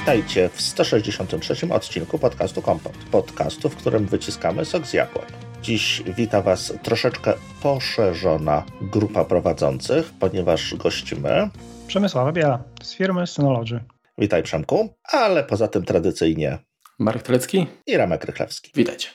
[0.00, 2.92] Witajcie w 163 odcinku podcastu Kompot.
[3.10, 5.26] Podcastu, w którym wyciskamy sok z jabłek.
[5.62, 11.50] Dziś wita Was troszeczkę poszerzona grupa prowadzących, ponieważ gościmy
[11.86, 13.80] Przemysława Biela z firmy Synology.
[14.18, 16.58] Witaj Przemku, ale poza tym tradycyjnie
[16.98, 18.70] Marek Telecki i Ramek Rychlewski.
[18.74, 19.08] Witajcie.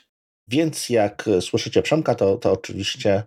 [0.47, 3.23] Więc jak słyszycie Przemka, to, to oczywiście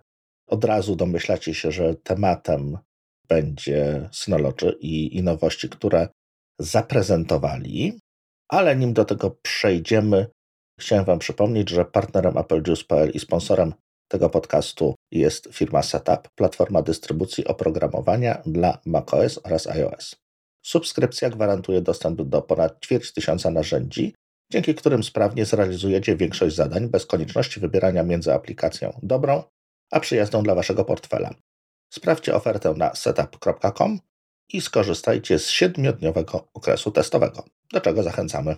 [0.47, 2.77] od razu domyślacie się, że tematem
[3.27, 6.07] będzie Synology i, i nowości, które
[6.59, 7.99] zaprezentowali.
[8.49, 10.27] Ale nim do tego przejdziemy,
[10.79, 13.73] chciałem Wam przypomnieć, że partnerem AppleJuice.pl i sponsorem
[14.07, 20.15] tego podcastu jest firma Setup, platforma dystrybucji oprogramowania dla macOS oraz iOS.
[20.65, 24.15] Subskrypcja gwarantuje dostęp do ponad ćwierć tysiąca narzędzi,
[24.51, 29.43] dzięki którym sprawnie zrealizujecie większość zadań bez konieczności wybierania między aplikacją dobrą
[29.91, 31.33] a przyjazną dla Waszego portfela.
[31.93, 33.99] Sprawdźcie ofertę na setup.com
[34.53, 37.43] i skorzystajcie z siedmiodniowego okresu testowego,
[37.73, 38.57] do czego zachęcamy.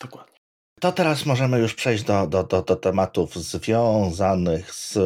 [0.00, 0.34] Dokładnie.
[0.80, 4.98] To teraz możemy już przejść do, do, do, do tematów związanych z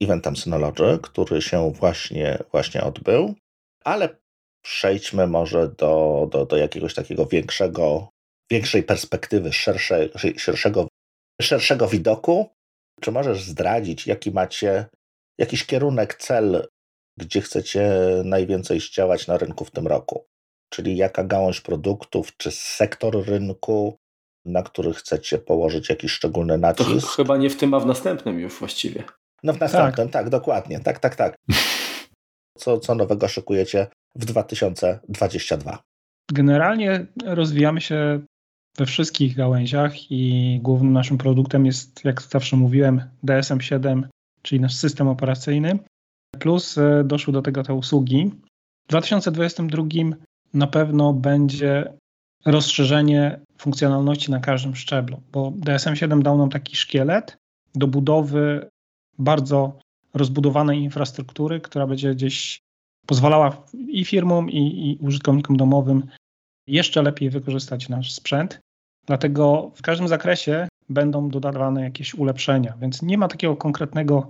[0.00, 3.34] eventem Synology, który się właśnie, właśnie odbył,
[3.84, 4.16] ale
[4.64, 8.08] przejdźmy może do, do, do jakiegoś takiego większego,
[8.50, 10.88] większej perspektywy, szersze, szerszego,
[11.42, 12.50] szerszego widoku.
[13.00, 14.86] Czy możesz zdradzić, jaki macie
[15.38, 16.68] jakiś kierunek, cel,
[17.18, 17.90] gdzie chcecie
[18.24, 20.24] najwięcej zdziałać na rynku w tym roku?
[20.68, 23.98] Czyli jaka gałąź produktów, czy sektor rynku,
[24.44, 26.90] na który chcecie położyć jakiś szczególny nacisk?
[27.00, 29.04] To chyba nie w tym, a w następnym już właściwie.
[29.42, 30.80] No w następnym, tak, tak dokładnie.
[30.80, 31.36] Tak, tak, tak.
[32.58, 35.78] Co, co nowego szykujecie w 2022?
[36.32, 38.20] Generalnie rozwijamy się
[38.78, 44.02] we wszystkich gałęziach i głównym naszym produktem jest, jak zawsze mówiłem, DSM-7,
[44.42, 45.78] czyli nasz system operacyjny.
[46.34, 48.30] Plus e, doszły do tego te usługi.
[48.86, 49.84] W 2022
[50.54, 51.92] na pewno będzie
[52.46, 57.36] rozszerzenie funkcjonalności na każdym szczeblu, bo DSM-7 dał nam taki szkielet
[57.74, 58.68] do budowy
[59.18, 59.78] bardzo
[60.14, 62.60] rozbudowanej infrastruktury, która będzie gdzieś
[63.06, 66.06] pozwalała i firmom, i, i użytkownikom domowym
[66.66, 68.60] jeszcze lepiej wykorzystać nasz sprzęt.
[69.06, 74.28] Dlatego w każdym zakresie będą dodawane jakieś ulepszenia, więc nie ma takiego konkretnego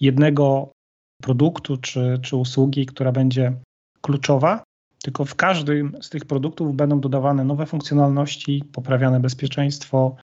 [0.00, 0.72] jednego
[1.20, 3.52] produktu czy, czy usługi, która będzie
[4.00, 4.62] kluczowa,
[5.02, 10.16] tylko w każdym z tych produktów będą dodawane nowe funkcjonalności, poprawiane bezpieczeństwo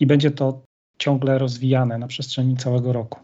[0.00, 0.62] i będzie to
[0.98, 3.20] ciągle rozwijane na przestrzeni całego roku.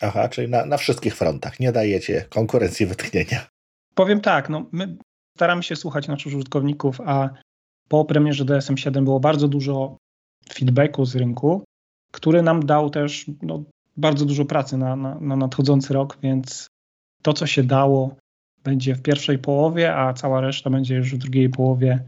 [0.00, 1.60] Aha, czyli na, na wszystkich frontach.
[1.60, 3.46] Nie dajecie konkurencji wytchnienia.
[3.94, 4.96] Powiem tak, no my
[5.36, 7.30] staramy się słuchać naszych użytkowników, a
[7.88, 9.96] po premierze DSM-7 było bardzo dużo
[10.52, 11.64] feedbacku z rynku,
[12.12, 13.64] który nam dał też no,
[13.98, 16.66] bardzo dużo pracy na, na, na nadchodzący rok, więc
[17.22, 18.16] to, co się dało,
[18.64, 22.04] będzie w pierwszej połowie, a cała reszta będzie już w drugiej połowie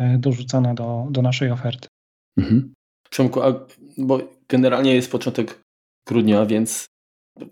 [0.00, 1.88] e, dorzucona do, do naszej oferty.
[2.36, 2.72] Mhm.
[3.10, 3.66] Przemku, a,
[3.98, 5.60] bo generalnie jest początek
[6.06, 6.86] grudnia, więc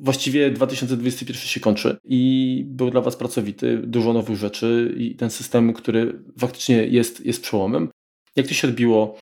[0.01, 5.73] właściwie 2021 się kończy i był dla Was pracowity, dużo nowych rzeczy i ten system,
[5.73, 7.91] który faktycznie jest, jest przełomem.
[8.37, 9.19] Jak to się odbiło,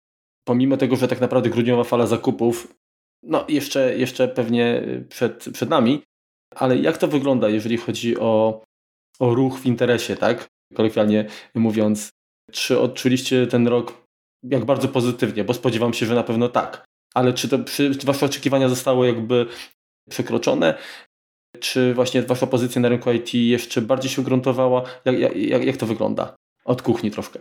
[0.45, 2.75] pomimo tego, że tak naprawdę grudniowa fala zakupów,
[3.27, 6.03] no jeszcze, jeszcze pewnie przed, przed nami,
[6.55, 8.63] ale jak to wygląda, jeżeli chodzi o
[9.19, 10.49] o ruch w interesie, tak?
[10.75, 12.11] Kolokwialnie mówiąc,
[12.53, 14.07] czy odczuliście ten rok
[14.43, 16.85] jak bardzo pozytywnie, bo spodziewam się, że na pewno tak.
[17.15, 19.47] Ale czy, to, czy wasze oczekiwania zostały jakby
[20.11, 20.79] przekroczone?
[21.61, 24.83] Czy właśnie wasza pozycja na rynku IT jeszcze bardziej się ugruntowała?
[25.05, 26.37] Jak, jak, jak to wygląda?
[26.65, 27.41] Od kuchni troszkę.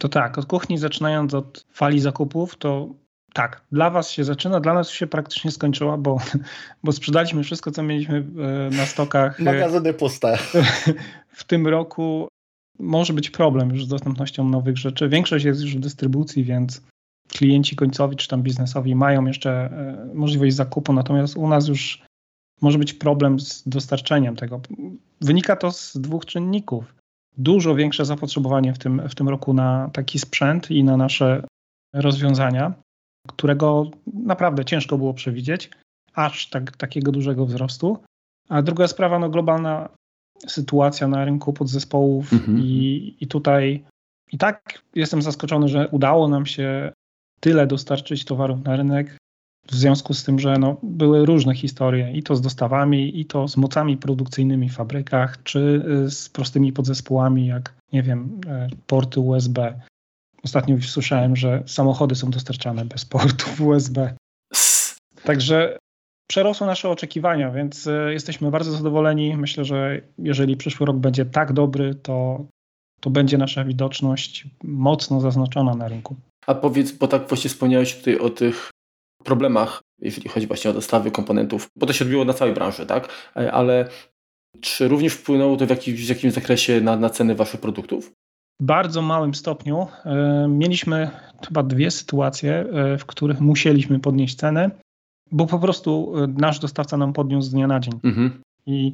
[0.00, 2.94] To tak, od kuchni zaczynając od fali zakupów, to
[3.34, 6.18] tak, dla Was się zaczyna, dla nas się praktycznie skończyła, bo,
[6.84, 9.40] bo sprzedaliśmy wszystko, co mieliśmy e, na stokach.
[9.40, 10.38] E, Magazyny puste.
[11.28, 12.28] W tym roku
[12.78, 15.08] może być problem już z dostępnością nowych rzeczy.
[15.08, 16.82] Większość jest już w dystrybucji, więc
[17.28, 22.02] klienci końcowi czy tam biznesowi mają jeszcze e, możliwość zakupu, natomiast u nas już
[22.60, 24.60] może być problem z dostarczeniem tego.
[25.20, 26.94] Wynika to z dwóch czynników.
[27.38, 31.42] Dużo większe zapotrzebowanie w tym, w tym roku na taki sprzęt i na nasze
[31.94, 32.83] rozwiązania
[33.28, 35.70] którego naprawdę ciężko było przewidzieć,
[36.14, 37.98] aż tak, takiego dużego wzrostu.
[38.48, 39.88] A druga sprawa, no globalna
[40.46, 42.58] sytuacja na rynku podzespołów mhm.
[42.58, 43.84] i, i tutaj
[44.32, 46.92] i tak jestem zaskoczony, że udało nam się
[47.40, 49.16] tyle dostarczyć towarów na rynek,
[49.68, 53.48] w związku z tym, że no, były różne historie, i to z dostawami, i to
[53.48, 59.20] z mocami produkcyjnymi w fabrykach, czy y, z prostymi podzespołami, jak nie wiem, e, porty
[59.20, 59.80] USB,
[60.44, 64.14] Ostatnio już słyszałem, że samochody są dostarczane bez portów USB.
[65.24, 65.78] Także
[66.30, 69.36] przerosło nasze oczekiwania, więc e, jesteśmy bardzo zadowoleni.
[69.36, 72.46] Myślę, że jeżeli przyszły rok będzie tak dobry, to,
[73.00, 76.16] to będzie nasza widoczność mocno zaznaczona na rynku.
[76.46, 78.70] A powiedz, bo tak właśnie wspomniałeś tutaj o tych
[79.24, 83.08] problemach, jeżeli chodzi właśnie o dostawy komponentów, bo to się odbiło na całej branży, tak?
[83.34, 83.88] Ale
[84.60, 88.12] czy również wpłynęło to w w jakimś zakresie na, na ceny waszych produktów?
[88.60, 89.86] W bardzo małym stopniu.
[90.04, 91.10] E, mieliśmy
[91.46, 94.70] chyba dwie sytuacje, e, w których musieliśmy podnieść cenę,
[95.30, 97.94] bo po prostu e, nasz dostawca nam podniósł z dnia na dzień.
[98.02, 98.42] Mhm.
[98.66, 98.92] I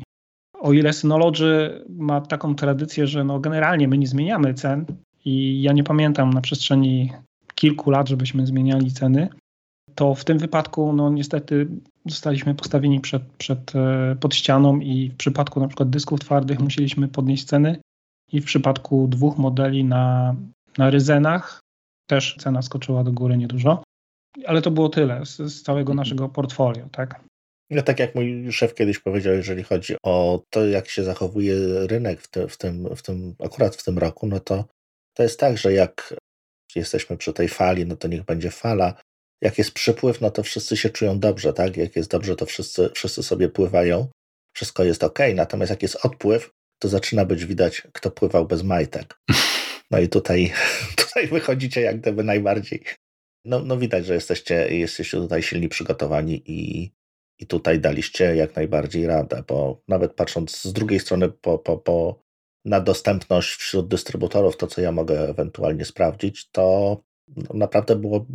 [0.61, 4.87] o ile Synology ma taką tradycję, że no generalnie my nie zmieniamy cen
[5.25, 7.13] i ja nie pamiętam na przestrzeni
[7.55, 9.29] kilku lat, żebyśmy zmieniali ceny,
[9.95, 11.69] to w tym wypadku no niestety
[12.07, 13.73] zostaliśmy postawieni przed, przed,
[14.21, 17.81] pod ścianą i w przypadku na przykład dysków twardych musieliśmy podnieść ceny
[18.33, 20.37] i w przypadku dwóch modeli na,
[20.79, 21.61] na ryzenach
[22.07, 23.83] też cena skoczyła do góry niedużo.
[24.47, 27.21] Ale to było tyle z, z całego naszego portfolio, tak?
[27.71, 31.55] No tak jak mój szef kiedyś powiedział, jeżeli chodzi o to, jak się zachowuje
[31.87, 34.65] rynek w, te, w, tym, w tym, akurat w tym roku, no to
[35.17, 36.15] to jest tak, że jak
[36.77, 38.95] jesteśmy przy tej fali, no to niech będzie fala.
[39.43, 41.77] Jak jest przypływ, no to wszyscy się czują dobrze, tak?
[41.77, 44.09] Jak jest dobrze, to wszyscy, wszyscy sobie pływają,
[44.57, 45.19] wszystko jest ok.
[45.35, 46.51] Natomiast jak jest odpływ,
[46.81, 49.21] to zaczyna być widać, kto pływał bez majtek.
[49.91, 50.53] No i tutaj,
[51.07, 52.85] tutaj wychodzicie jak gdyby najbardziej.
[53.45, 56.91] No, no widać, że jesteście, jesteście tutaj silni przygotowani i,
[57.39, 62.23] i tutaj daliście jak najbardziej radę, bo nawet patrząc z drugiej strony po, po, po,
[62.65, 66.97] na dostępność wśród dystrybutorów, to co ja mogę ewentualnie sprawdzić, to
[67.55, 68.27] naprawdę było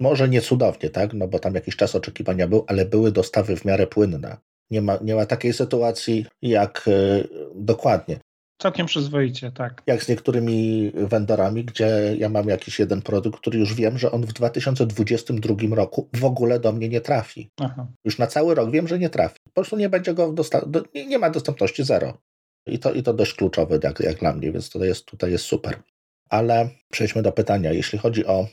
[0.00, 1.14] może nie cudownie, tak?
[1.14, 4.36] No bo tam jakiś czas oczekiwania był, ale były dostawy w miarę płynne.
[4.70, 8.18] Nie ma, nie ma takiej sytuacji jak y, dokładnie.
[8.62, 9.82] Całkiem przyzwoicie, tak.
[9.86, 14.26] Jak z niektórymi vendorami, gdzie ja mam jakiś jeden produkt, który już wiem, że on
[14.26, 17.50] w 2022 roku w ogóle do mnie nie trafi.
[17.60, 17.86] Aha.
[18.04, 19.36] Już na cały rok wiem, że nie trafi.
[19.44, 22.18] Po prostu nie będzie go dosta- do, nie, nie, ma dostępności zero.
[22.66, 25.44] I to, I to dość kluczowe jak, jak dla mnie, więc tutaj jest, tutaj jest
[25.44, 25.82] super.
[26.28, 27.72] Ale przejdźmy do pytania.
[27.72, 28.46] Jeśli chodzi o,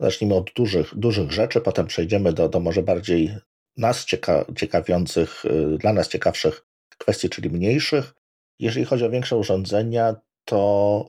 [0.00, 3.34] zacznijmy od dużych, dużych rzeczy, potem przejdziemy do, do może bardziej
[3.78, 6.66] nas cieka ciekawiących, y, dla nas ciekawszych
[6.98, 8.14] kwestii, czyli mniejszych.
[8.60, 11.08] Jeżeli chodzi o większe urządzenia, to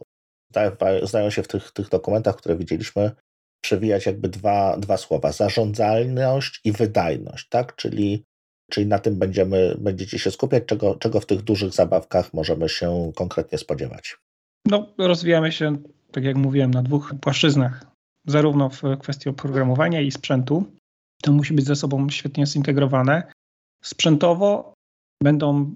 [1.03, 3.11] zdają się w tych, tych dokumentach, które widzieliśmy,
[3.61, 7.75] przewijać jakby dwa, dwa słowa: zarządzalność i wydajność, tak?
[7.75, 8.23] Czyli,
[8.71, 13.11] czyli na tym będziemy, będziecie się skupiać, czego, czego w tych dużych zabawkach możemy się
[13.15, 14.17] konkretnie spodziewać.
[14.65, 15.77] No, rozwijamy się,
[16.11, 17.85] tak jak mówiłem, na dwóch płaszczyznach,
[18.27, 20.78] zarówno w kwestii oprogramowania i sprzętu,
[21.21, 23.31] to musi być ze sobą świetnie zintegrowane.
[23.83, 24.73] Sprzętowo
[25.23, 25.75] będą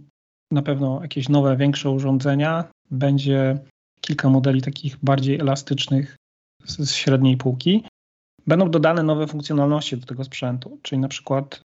[0.52, 2.72] na pewno jakieś nowe, większe urządzenia.
[2.92, 3.60] Będzie
[4.02, 6.16] kilka modeli takich bardziej elastycznych
[6.66, 7.84] z średniej półki.
[8.48, 11.62] Będą dodane nowe funkcjonalności do tego sprzętu, czyli na przykład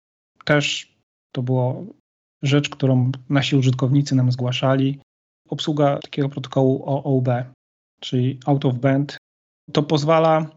[0.44, 0.94] też
[1.32, 1.86] to było
[2.42, 5.00] rzecz, którą nasi użytkownicy nam zgłaszali.
[5.48, 7.28] Obsługa takiego protokołu OOB,
[8.00, 9.16] czyli out of band.
[9.72, 10.50] To pozwala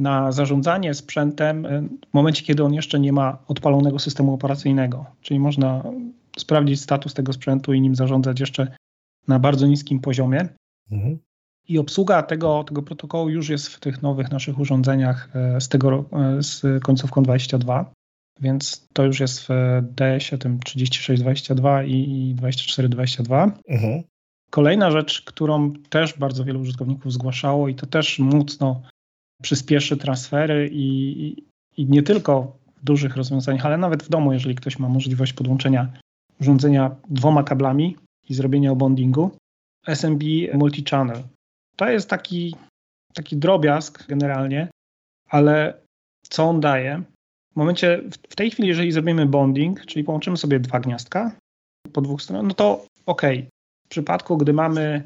[0.00, 5.06] na zarządzanie sprzętem e, w momencie, kiedy on jeszcze nie ma odpalonego systemu operacyjnego.
[5.20, 5.82] Czyli można
[6.38, 8.76] sprawdzić status tego sprzętu i nim zarządzać jeszcze
[9.28, 10.48] na bardzo niskim poziomie.
[10.90, 11.18] Mhm.
[11.68, 16.04] I obsługa tego, tego protokołu już jest w tych nowych naszych urządzeniach e, z, tego,
[16.12, 17.92] e, z końcówką 22,
[18.40, 19.48] więc to już jest w
[19.82, 23.52] DS-ie tym 3622 i 2422.
[23.68, 24.02] Mhm.
[24.50, 28.82] Kolejna rzecz, którą też bardzo wielu użytkowników zgłaszało i to też mocno
[29.42, 31.44] przyspieszy transfery i,
[31.76, 35.92] i nie tylko w dużych rozwiązaniach, ale nawet w domu, jeżeli ktoś ma możliwość podłączenia
[36.40, 37.96] urządzenia dwoma kablami
[38.28, 39.30] i zrobienia bondingu.
[39.86, 41.22] SMB Multichannel.
[41.76, 42.56] To jest taki,
[43.14, 44.68] taki drobiazg generalnie,
[45.28, 45.74] ale
[46.22, 47.02] co on daje?
[47.52, 51.32] W momencie, w tej chwili, jeżeli zrobimy bonding, czyli połączymy sobie dwa gniazdka
[51.92, 53.22] po dwóch stronach, no to ok.
[53.86, 55.02] W przypadku, gdy mamy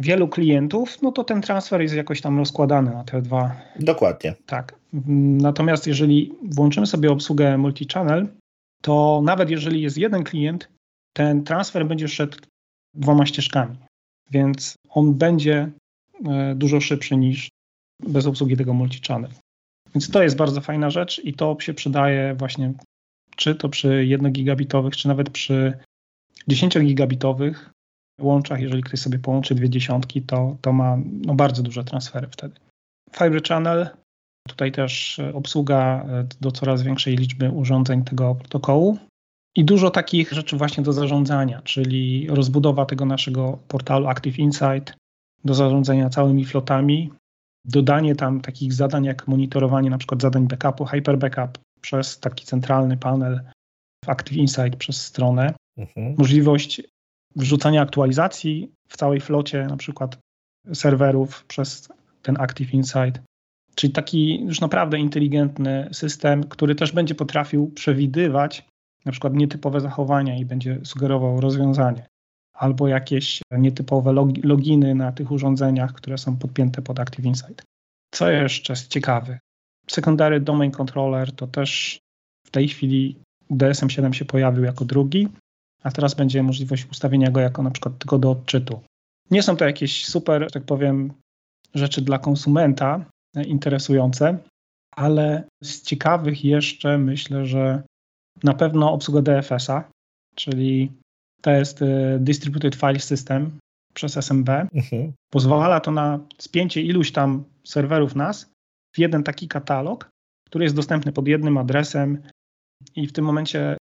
[0.00, 3.56] wielu klientów, no to ten transfer jest jakoś tam rozkładany na te dwa.
[3.80, 4.34] Dokładnie.
[4.46, 4.74] Tak.
[5.16, 8.26] Natomiast jeżeli włączymy sobie obsługę multi-channel,
[8.82, 10.68] to nawet jeżeli jest jeden klient,
[11.12, 12.38] ten transfer będzie szedł
[12.94, 13.76] dwoma ścieżkami,
[14.30, 15.70] więc on będzie
[16.28, 17.48] e, dużo szybszy niż
[18.02, 19.30] bez obsługi tego multi-channel.
[19.94, 22.72] Więc to jest bardzo fajna rzecz i to się przydaje właśnie
[23.36, 25.78] czy to przy 1 gigabitowych, czy nawet przy
[26.48, 27.70] 10 gigabitowych
[28.20, 30.96] łączach, jeżeli ktoś sobie połączy dwie dziesiątki, to, to ma
[31.26, 32.54] no, bardzo duże transfery wtedy.
[33.18, 33.88] Fiber Channel,
[34.48, 38.98] tutaj też e, obsługa e, do coraz większej liczby urządzeń tego protokołu
[39.56, 44.94] i dużo takich rzeczy właśnie do zarządzania, czyli rozbudowa tego naszego portalu Active Insight
[45.44, 47.12] do zarządzania całymi flotami,
[47.64, 52.96] dodanie tam takich zadań jak monitorowanie na przykład zadań backupu, hyper backup przez taki centralny
[52.96, 53.40] panel
[54.04, 56.14] w Active Insight przez stronę, mhm.
[56.18, 56.82] możliwość
[57.36, 60.18] wrzucania aktualizacji w całej flocie, na przykład
[60.74, 61.88] serwerów przez
[62.22, 63.20] ten Active Insight.
[63.74, 68.66] Czyli taki już naprawdę inteligentny system, który też będzie potrafił przewidywać
[69.04, 72.06] na przykład nietypowe zachowania i będzie sugerował rozwiązanie,
[72.54, 77.62] albo jakieś nietypowe loginy na tych urządzeniach, które są podpięte pod Active Insight.
[78.14, 79.38] Co jeszcze jest ciekawe?
[79.90, 81.98] Secondary Domain Controller to też
[82.46, 83.16] w tej chwili
[83.50, 85.28] DSM-7 się pojawił jako drugi,
[85.82, 88.80] a teraz będzie możliwość ustawienia go jako na przykład tylko do odczytu.
[89.30, 91.12] Nie są to jakieś super, tak powiem,
[91.74, 93.04] rzeczy dla konsumenta
[93.46, 94.38] interesujące,
[94.96, 97.82] ale z ciekawych jeszcze myślę, że
[98.42, 99.90] na pewno obsługa DFS-a,
[100.34, 100.92] czyli
[101.42, 103.58] to jest y, Distributed File System
[103.94, 104.48] przez SMB.
[104.48, 105.12] Mhm.
[105.32, 108.50] Pozwala to na spięcie iluś tam serwerów NAS
[108.94, 110.08] w jeden taki katalog,
[110.46, 112.22] który jest dostępny pod jednym adresem
[112.96, 113.76] i w tym momencie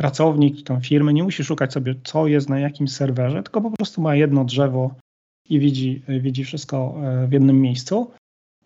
[0.00, 4.00] pracownik tą firmy nie musi szukać sobie, co jest na jakim serwerze, tylko po prostu
[4.02, 4.94] ma jedno drzewo
[5.48, 8.10] i widzi, widzi wszystko e, w jednym miejscu.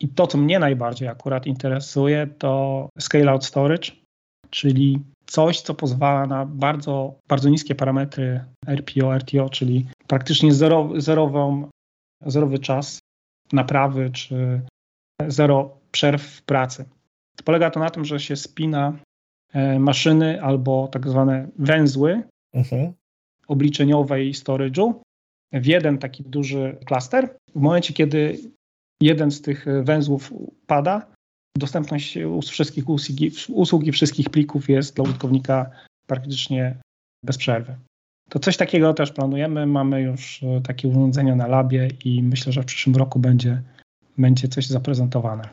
[0.00, 3.92] I to, co mnie najbardziej akurat interesuje, to Scale Out Storage,
[4.50, 11.68] czyli coś, co pozwala na bardzo, bardzo niskie parametry RPO, RTO, czyli praktycznie zero, zerową,
[12.26, 12.98] zerowy czas
[13.52, 14.60] naprawy, czy
[15.28, 16.84] zero przerw w pracy.
[17.44, 18.92] Polega to na tym, że się spina
[19.78, 22.92] maszyny albo tak zwane węzły mhm.
[23.48, 24.94] obliczeniowe i storage'u
[25.52, 27.36] w jeden taki duży klaster.
[27.54, 28.38] W momencie, kiedy
[29.02, 30.32] jeden z tych węzłów
[30.66, 31.06] pada,
[31.58, 32.18] dostępność
[32.50, 35.70] wszystkich usługi, usługi wszystkich plików jest dla użytkownika
[36.06, 36.76] praktycznie
[37.24, 37.76] bez przerwy.
[38.30, 39.66] To coś takiego też planujemy.
[39.66, 43.62] Mamy już e, takie urządzenia na labie i myślę, że w przyszłym roku będzie,
[44.18, 45.48] będzie coś zaprezentowane.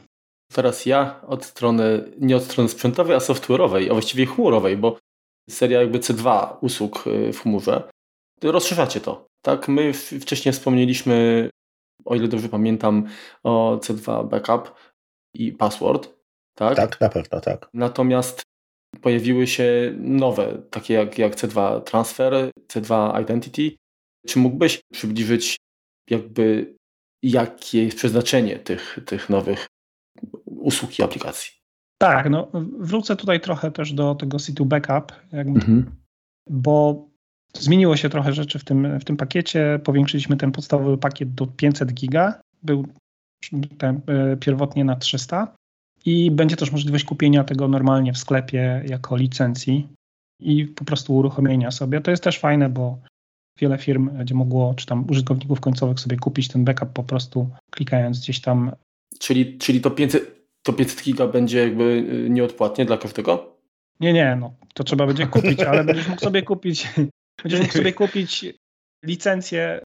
[0.54, 4.98] Teraz ja od strony, nie od strony sprzętowej, a software'owej, a właściwie chmurowej, bo
[5.50, 7.90] seria jakby C2 usług e, w chmurze,
[8.44, 9.28] rozszerzacie to.
[9.42, 11.50] Tak, my wcześniej wspomnieliśmy,
[12.06, 13.08] o ile dobrze pamiętam,
[13.44, 14.76] o C2 Backup
[15.36, 16.14] i Password.
[16.58, 17.70] Tak, tak na pewno, tak.
[17.74, 18.42] Natomiast
[19.02, 23.76] pojawiły się nowe, takie jak, jak C2 Transfer, C2 Identity.
[24.28, 25.58] Czy mógłbyś przybliżyć
[26.10, 26.76] jakby
[27.24, 29.68] jakie jest przeznaczenie tych, tych nowych
[30.62, 31.52] usług i aplikacji?
[31.98, 32.48] Tak, no
[32.80, 35.92] wrócę tutaj trochę też do tego C2 Backup, mhm.
[36.50, 37.08] bo
[37.54, 39.80] zmieniło się trochę rzeczy w tym, w tym pakiecie.
[39.84, 42.42] Powiększyliśmy ten podstawowy pakiet do 500 giga.
[42.64, 42.88] Był
[43.78, 45.56] ten, e, pierwotnie na 300
[46.06, 49.88] i będzie też możliwość kupienia tego normalnie w sklepie jako licencji
[50.40, 52.02] i po prostu uruchomienia sobie.
[52.02, 52.98] To jest też fajne, bo
[53.60, 58.20] wiele firm będzie mogło, czy tam użytkowników końcowych sobie kupić ten backup po prostu klikając
[58.20, 58.72] gdzieś tam.
[59.20, 63.58] Czyli, czyli to 500, to 500 giga będzie jakby y, nieodpłatnie dla każdego?
[64.00, 66.88] Nie, nie, no to trzeba będzie kupić, ale będziesz mógł sobie kupić,
[67.44, 68.46] będziesz mógł sobie kupić
[69.06, 69.84] licencję,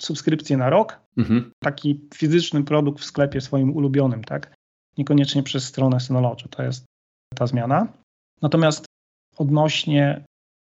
[0.00, 1.50] subskrypcję na rok, mhm.
[1.62, 4.54] taki fizyczny produkt w sklepie swoim ulubionym, tak?
[4.98, 6.84] Niekoniecznie przez stronę Synology, to jest
[7.34, 7.92] ta zmiana.
[8.42, 8.86] Natomiast
[9.36, 10.24] odnośnie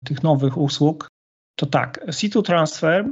[0.06, 1.08] tych nowych usług,
[1.56, 3.10] to tak, C2 Transfer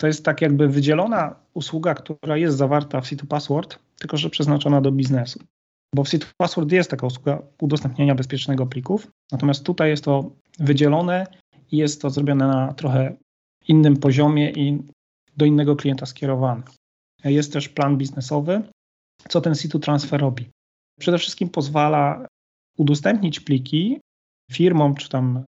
[0.00, 4.80] to jest tak jakby wydzielona usługa, która jest zawarta w C2 Password, tylko że przeznaczona
[4.80, 5.40] do biznesu.
[5.94, 11.26] Bo w C2 Password jest taka usługa udostępniania bezpiecznego plików, natomiast tutaj jest to wydzielone
[11.72, 13.16] i jest to zrobione na trochę
[13.68, 14.82] innym poziomie i
[15.36, 16.62] do innego klienta skierowany.
[17.24, 18.62] Jest też plan biznesowy.
[19.28, 20.50] Co ten C2 Transfer robi?
[21.00, 22.26] Przede wszystkim pozwala
[22.78, 24.00] udostępnić pliki
[24.52, 25.44] firmom czy tam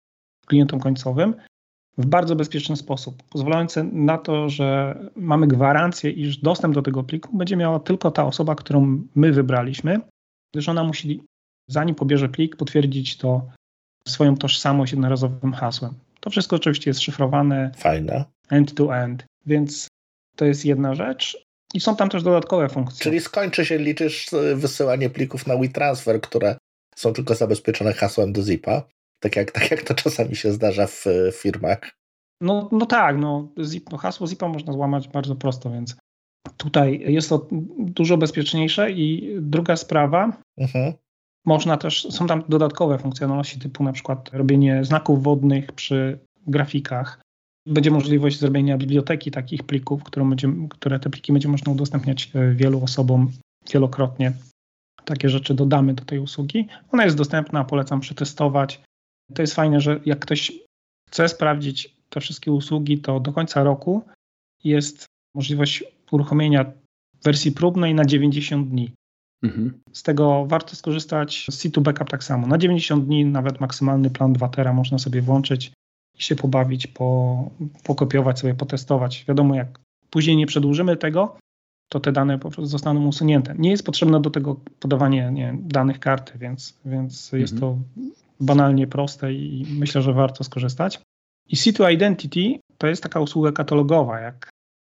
[0.47, 1.35] klientom końcowym
[1.99, 7.37] w bardzo bezpieczny sposób, pozwalający na to, że mamy gwarancję, iż dostęp do tego pliku
[7.37, 10.00] będzie miała tylko ta osoba, którą my wybraliśmy,
[10.54, 11.22] gdyż ona musi,
[11.68, 13.48] zanim pobierze plik, potwierdzić to
[14.08, 15.94] swoją tożsamość jednorazowym hasłem.
[16.20, 17.70] To wszystko oczywiście jest szyfrowane.
[17.76, 18.24] Fajne.
[18.50, 19.88] End-to-end, więc
[20.36, 21.44] to jest jedna rzecz.
[21.74, 23.04] I są tam też dodatkowe funkcje.
[23.04, 26.56] Czyli skończy się, liczysz e, wysyłanie plików na WeTransfer, które
[26.96, 28.82] są tylko zabezpieczone hasłem do zipa,
[29.20, 31.90] tak jak, tak jak to czasami się zdarza w firmach.
[32.40, 35.96] No, no tak, no, zip, no hasło zipa można złamać bardzo prosto, więc
[36.56, 37.46] tutaj jest to
[37.78, 38.90] dużo bezpieczniejsze.
[38.90, 40.92] I druga sprawa, mhm.
[41.46, 47.20] można też, są tam dodatkowe funkcjonalności typu na przykład robienie znaków wodnych przy grafikach,
[47.68, 52.54] będzie możliwość zrobienia biblioteki takich plików, które, będzie, które te pliki będzie można udostępniać e,
[52.54, 53.30] wielu osobom
[53.72, 54.32] wielokrotnie.
[55.04, 56.68] Takie rzeczy dodamy do tej usługi.
[56.92, 58.80] Ona jest dostępna, polecam przetestować.
[59.34, 60.52] To jest fajne, że jak ktoś
[61.08, 64.02] chce sprawdzić te wszystkie usługi, to do końca roku
[64.64, 66.72] jest możliwość uruchomienia
[67.24, 68.92] wersji próbnej na 90 dni.
[69.42, 69.80] Mhm.
[69.92, 71.46] Z tego warto skorzystać.
[71.50, 72.46] Z C2 Backup tak samo.
[72.46, 75.72] Na 90 dni nawet maksymalny plan 2 tera można sobie włączyć
[76.18, 77.50] i się pobawić, po,
[77.84, 79.24] pokopiować sobie, potestować.
[79.28, 79.78] Wiadomo, jak
[80.10, 81.36] później nie przedłużymy tego,
[81.88, 83.54] to te dane po prostu zostaną usunięte.
[83.58, 87.40] Nie jest potrzebne do tego podawanie nie, danych karty, więc, więc mhm.
[87.40, 87.78] jest to
[88.40, 91.00] banalnie proste i myślę, że warto skorzystać.
[91.48, 94.50] I Situ Identity to jest taka usługa katalogowa, jak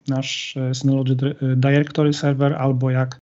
[0.07, 1.15] nasz e, Synology
[1.55, 3.19] Directory Server albo jak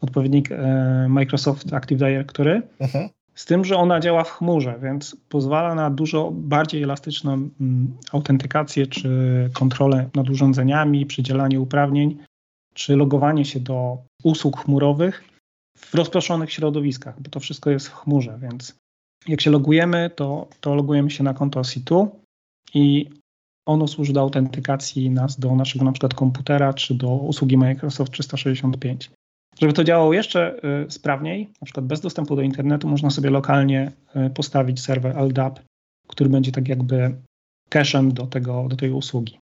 [0.00, 2.62] odpowiednik e, Microsoft Active Directory.
[2.78, 3.08] Mhm.
[3.34, 8.86] Z tym, że ona działa w chmurze, więc pozwala na dużo bardziej elastyczną mm, autentykację
[8.86, 9.10] czy
[9.52, 12.18] kontrolę nad urządzeniami, przydzielanie uprawnień,
[12.74, 15.24] czy logowanie się do usług chmurowych
[15.78, 18.74] w rozproszonych środowiskach, bo to wszystko jest w chmurze, więc
[19.28, 22.08] jak się logujemy, to, to logujemy się na konto Situ
[22.74, 23.10] i
[23.66, 29.10] ono służy do autentykacji nas do naszego na przykład komputera czy do usługi Microsoft 365.
[29.60, 33.92] Żeby to działało jeszcze y, sprawniej, na przykład bez dostępu do internetu, można sobie lokalnie
[34.26, 35.60] y, postawić serwer LDAP,
[36.08, 37.14] który będzie tak jakby
[37.68, 39.38] cachem do, tego, do tej usługi.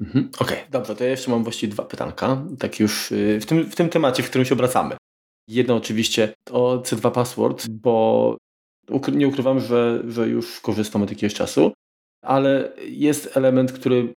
[0.00, 3.46] Mhm, Okej, okay, dobrze, to ja jeszcze mam właściwie dwa pytanka, tak już y, w
[3.46, 4.96] tym, w tym temacie, w którym się obracamy.
[5.48, 8.36] Jedno oczywiście o C2 Password, bo
[9.12, 11.72] nie ukrywam, że, że już korzystam od jakiegoś czasu,
[12.22, 14.14] ale jest element, który,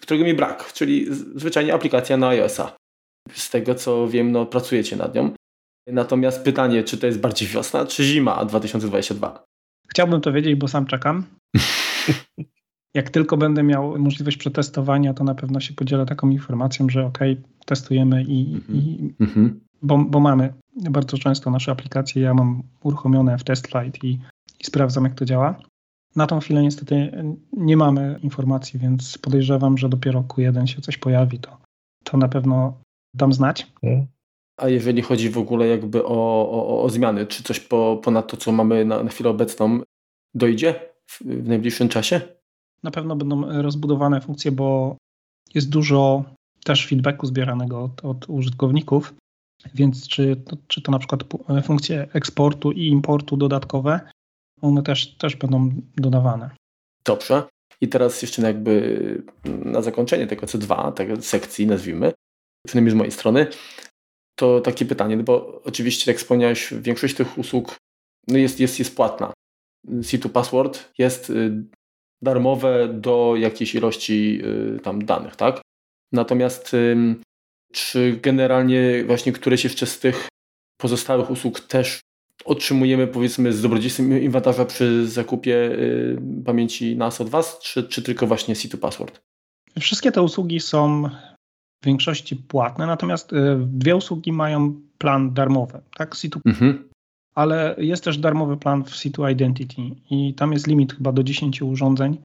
[0.00, 2.76] którego mi brak, czyli zwyczajnie aplikacja na iOS-a.
[3.32, 5.30] Z tego co wiem, no, pracujecie nad nią.
[5.86, 9.44] Natomiast pytanie, czy to jest bardziej wiosna, czy zima 2022?
[9.88, 11.24] Chciałbym to wiedzieć, bo sam czekam.
[12.94, 17.18] Jak tylko będę miał możliwość przetestowania, to na pewno się podzielę taką informacją, że ok,
[17.66, 19.50] testujemy i, i mm-hmm.
[19.82, 20.54] bo, bo, mamy
[20.90, 24.20] bardzo często nasze aplikacje, ja mam uruchomione w TestFlight i,
[24.60, 25.56] i sprawdzam, jak to działa.
[26.16, 31.38] Na tą chwilę niestety nie mamy informacji, więc podejrzewam, że dopiero Q1 się coś pojawi,
[31.38, 31.58] to,
[32.04, 32.80] to na pewno
[33.14, 33.66] dam znać.
[33.80, 34.06] Hmm.
[34.56, 38.36] A jeżeli chodzi w ogóle jakby o, o, o zmiany, czy coś po, ponad to,
[38.36, 39.80] co mamy na, na chwilę obecną,
[40.34, 40.74] dojdzie
[41.06, 42.20] w, w najbliższym czasie?
[42.82, 44.96] Na pewno będą rozbudowane funkcje, bo
[45.54, 46.24] jest dużo
[46.64, 49.14] też feedbacku zbieranego od, od użytkowników,
[49.74, 51.24] więc czy, czy to na przykład
[51.62, 54.00] funkcje eksportu i importu dodatkowe,
[54.64, 56.50] one też, też będą dodawane.
[57.06, 57.42] Dobrze.
[57.80, 62.12] I teraz jeszcze jakby na zakończenie tego C2, tej sekcji nazwijmy,
[62.66, 63.46] przynajmniej z mojej strony,
[64.38, 67.76] to takie pytanie, no bo oczywiście jak wspomniałeś, większość tych usług
[68.28, 69.32] no jest, jest, jest płatna.
[69.88, 71.52] C2 Password jest y,
[72.22, 74.40] darmowe do jakiejś ilości
[74.76, 75.60] y, tam danych, tak?
[76.12, 76.76] Natomiast
[77.72, 80.28] czy generalnie właśnie któreś jeszcze z tych
[80.80, 82.00] pozostałych usług też
[82.44, 88.26] otrzymujemy powiedzmy z dobrodziejstwem inwentarza przy zakupie y, pamięci NAS od Was, czy, czy tylko
[88.26, 89.20] właśnie C2 Password?
[89.80, 91.08] Wszystkie te usługi są
[91.82, 96.14] w większości płatne, natomiast y, dwie usługi mają plan darmowy, tak?
[96.14, 96.88] C2 mhm.
[97.34, 101.62] Ale jest też darmowy plan w C2 Identity i tam jest limit chyba do 10
[101.62, 102.18] urządzeń.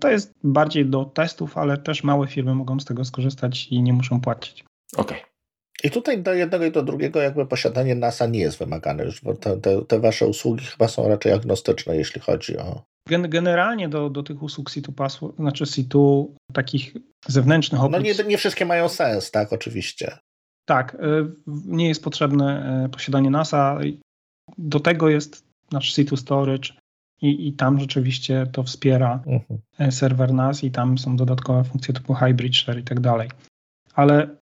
[0.00, 3.92] To jest bardziej do testów, ale też małe firmy mogą z tego skorzystać i nie
[3.92, 4.64] muszą płacić.
[4.96, 5.16] Okej.
[5.18, 5.35] Okay.
[5.84, 9.34] I tutaj do jednego i do drugiego jakby posiadanie NASA nie jest wymagane już, bo
[9.34, 12.82] te, te, te wasze usługi chyba są raczej agnostyczne, jeśli chodzi o...
[13.08, 16.94] Generalnie do, do tych usług C2 Password, znaczy C2 takich
[17.26, 18.02] zewnętrznych oprócz...
[18.02, 20.18] No nie, nie wszystkie mają sens, tak, oczywiście.
[20.64, 20.98] Tak, y,
[21.66, 23.78] nie jest potrzebne y, posiadanie NASA.
[24.58, 26.72] Do tego jest nasz C2 Storage
[27.22, 29.90] i, i tam rzeczywiście to wspiera uh-huh.
[29.90, 33.30] serwer NAS i tam są dodatkowe funkcje typu Hybrid Share i tak dalej.
[33.94, 34.36] Ale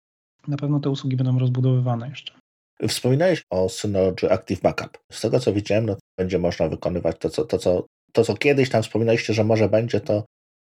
[0.49, 2.35] na pewno te usługi będą rozbudowywane jeszcze.
[2.89, 4.99] Wspominałeś o Synology Active Backup.
[5.13, 8.71] Z tego co widziałem, no, będzie można wykonywać to co, to, co, to, co kiedyś
[8.71, 10.25] tam wspominaliście, że może będzie, to,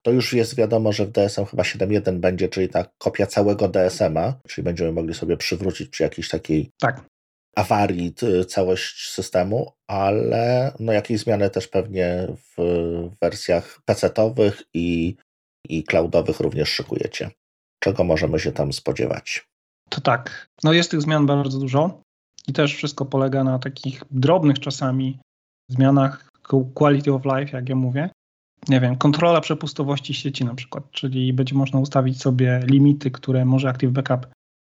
[0.05, 4.35] to już jest wiadomo, że w DSM chyba 7.1 będzie, czyli ta kopia całego DSM-a,
[4.49, 7.05] czyli będziemy mogli sobie przywrócić przy jakiejś takiej tak.
[7.57, 8.15] awarii
[8.49, 12.63] całość systemu, ale no jakieś zmiany też pewnie w
[13.23, 15.17] wersjach PC-owych i,
[15.69, 17.31] i cloudowych również szykujecie.
[17.83, 19.47] Czego możemy się tam spodziewać?
[19.88, 20.49] To tak.
[20.64, 22.01] No jest tych zmian bardzo dużo
[22.49, 25.18] i też wszystko polega na takich drobnych czasami
[25.68, 26.29] zmianach
[26.75, 28.11] quality of life, jak ja mówię.
[28.68, 33.68] Nie wiem, kontrola przepustowości sieci na przykład, czyli będzie można ustawić sobie limity, które może
[33.68, 34.27] Active Backup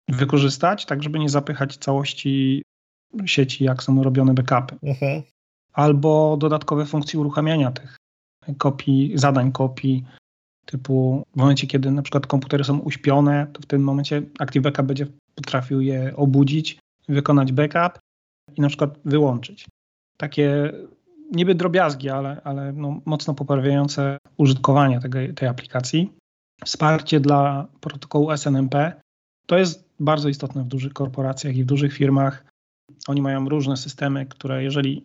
[0.08, 2.62] wykorzystać, tak żeby nie zapychać całości
[3.24, 4.76] sieci, jak są robione backupy.
[4.82, 5.22] Mhm.
[5.72, 7.96] Albo dodatkowe funkcje uruchamiania tych
[8.58, 10.04] kopii, zadań kopii,
[10.66, 14.86] Typu w momencie, kiedy na przykład komputery są uśpione, to w tym momencie Active Backup
[14.86, 17.98] będzie potrafił je obudzić, wykonać backup
[18.56, 19.66] i na przykład wyłączyć.
[20.16, 20.72] Takie
[21.32, 26.12] niby drobiazgi, ale, ale no, mocno poprawiające użytkowanie tego, tej aplikacji.
[26.64, 28.92] Wsparcie dla protokołu SNMP
[29.46, 32.44] to jest bardzo istotne w dużych korporacjach i w dużych firmach.
[33.08, 35.04] Oni mają różne systemy, które jeżeli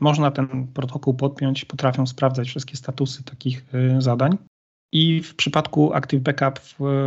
[0.00, 4.38] można ten protokół podpiąć, potrafią sprawdzać wszystkie statusy takich y, zadań.
[4.92, 6.60] I w przypadku Active Backup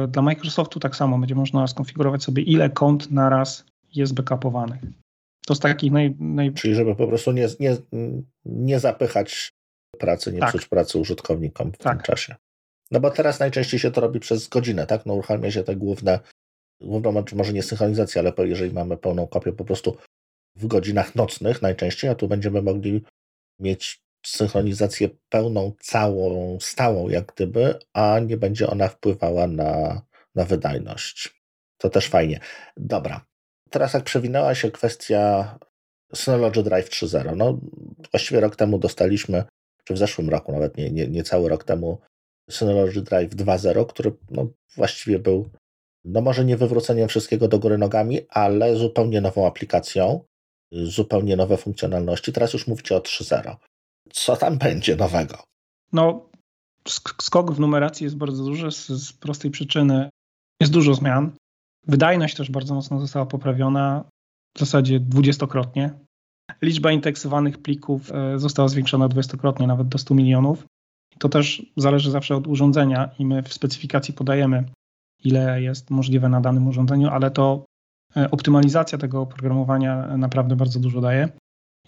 [0.07, 3.65] dla Microsoftu tak samo będzie można skonfigurować sobie, ile kont naraz
[3.95, 4.81] jest backupowanych.
[5.45, 6.53] To z takich naj, naj...
[6.53, 7.77] Czyli żeby po prostu nie, nie,
[8.45, 9.51] nie zapychać
[9.99, 10.49] pracy, nie tak.
[10.49, 11.97] psuć pracy użytkownikom w tak.
[11.97, 12.35] tym czasie.
[12.91, 15.05] No bo teraz najczęściej się to robi przez godzinę, tak?
[15.05, 16.19] No uruchamia się te główne,
[16.81, 19.97] główną, może nie synchronizację, ale jeżeli mamy pełną kopię po prostu
[20.55, 23.03] w godzinach nocnych najczęściej, a tu będziemy mogli
[23.59, 30.01] mieć synchronizację pełną, całą, stałą jak gdyby, a nie będzie ona wpływała na,
[30.35, 31.43] na wydajność.
[31.77, 32.39] To też fajnie.
[32.77, 33.25] Dobra.
[33.69, 35.57] Teraz jak przewinęła się kwestia
[36.15, 37.59] Synology Drive 3.0, no
[38.11, 39.43] właściwie rok temu dostaliśmy,
[39.83, 41.99] czy w zeszłym roku nawet, nie, nie, nie cały rok temu,
[42.49, 45.49] Synology Drive 2.0, który no, właściwie był,
[46.05, 50.23] no może nie wywróceniem wszystkiego do góry nogami, ale zupełnie nową aplikacją,
[50.71, 52.33] zupełnie nowe funkcjonalności.
[52.33, 53.55] Teraz już mówicie o 3.0.
[54.13, 55.43] Co tam będzie nowego?
[55.93, 56.29] No,
[57.21, 60.09] skok w numeracji jest bardzo duży z, z prostej przyczyny.
[60.61, 61.31] Jest dużo zmian.
[61.87, 64.03] Wydajność też bardzo mocno została poprawiona,
[64.55, 65.93] w zasadzie dwudziestokrotnie.
[66.61, 70.65] Liczba indeksowanych plików e, została zwiększona dwudziestokrotnie, nawet do 100 milionów.
[71.19, 74.63] To też zależy zawsze od urządzenia i my w specyfikacji podajemy,
[75.23, 77.65] ile jest możliwe na danym urządzeniu, ale to
[78.17, 81.29] e, optymalizacja tego oprogramowania naprawdę bardzo dużo daje.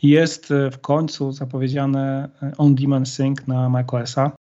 [0.04, 4.32] Jest e, w końcu zapowiedziane on-demand sync na macOSa.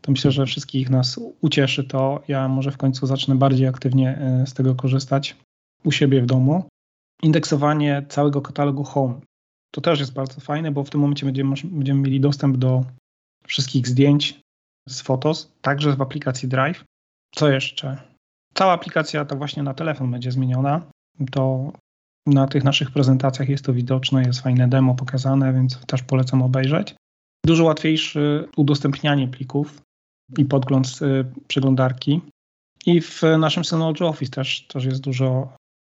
[0.00, 2.22] To myślę, że wszystkich nas ucieszy to.
[2.28, 5.36] Ja może w końcu zacznę bardziej aktywnie z tego korzystać
[5.84, 6.64] u siebie w domu.
[7.22, 9.20] Indeksowanie całego katalogu Home.
[9.70, 11.54] To też jest bardzo fajne, bo w tym momencie będziemy,
[11.94, 12.84] mieli dostęp do
[13.46, 14.40] wszystkich zdjęć
[14.88, 16.84] z Fotos, także w aplikacji Drive.
[17.34, 18.02] Co jeszcze?
[18.54, 20.82] Cała aplikacja to właśnie na telefon będzie zmieniona.
[21.30, 21.72] To
[22.26, 26.94] na tych naszych prezentacjach jest to widoczne, jest fajne demo pokazane, więc też polecam obejrzeć.
[27.46, 29.82] Dużo łatwiejsze udostępnianie plików
[30.38, 32.20] i podgląd z y, przeglądarki.
[32.86, 35.56] I w naszym Synology Office też, też jest dużo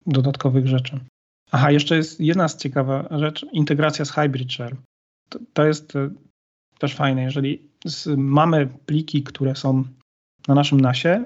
[0.07, 1.01] dodatkowych rzeczy.
[1.51, 4.77] Aha, jeszcze jest jedna z ciekawa rzecz, integracja z Hybrid Share.
[5.29, 6.11] To, to jest y,
[6.79, 9.85] też fajne, jeżeli z, mamy pliki, które są
[10.49, 11.25] na naszym NASie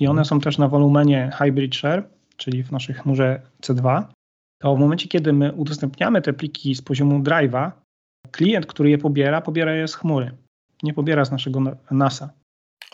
[0.00, 4.04] i one są też na wolumenie Hybrid Share, czyli w naszej chmurze C2,
[4.58, 7.70] to w momencie, kiedy my udostępniamy te pliki z poziomu Drive'a,
[8.30, 10.36] klient, który je pobiera, pobiera je z chmury.
[10.82, 12.30] Nie pobiera z naszego NASa.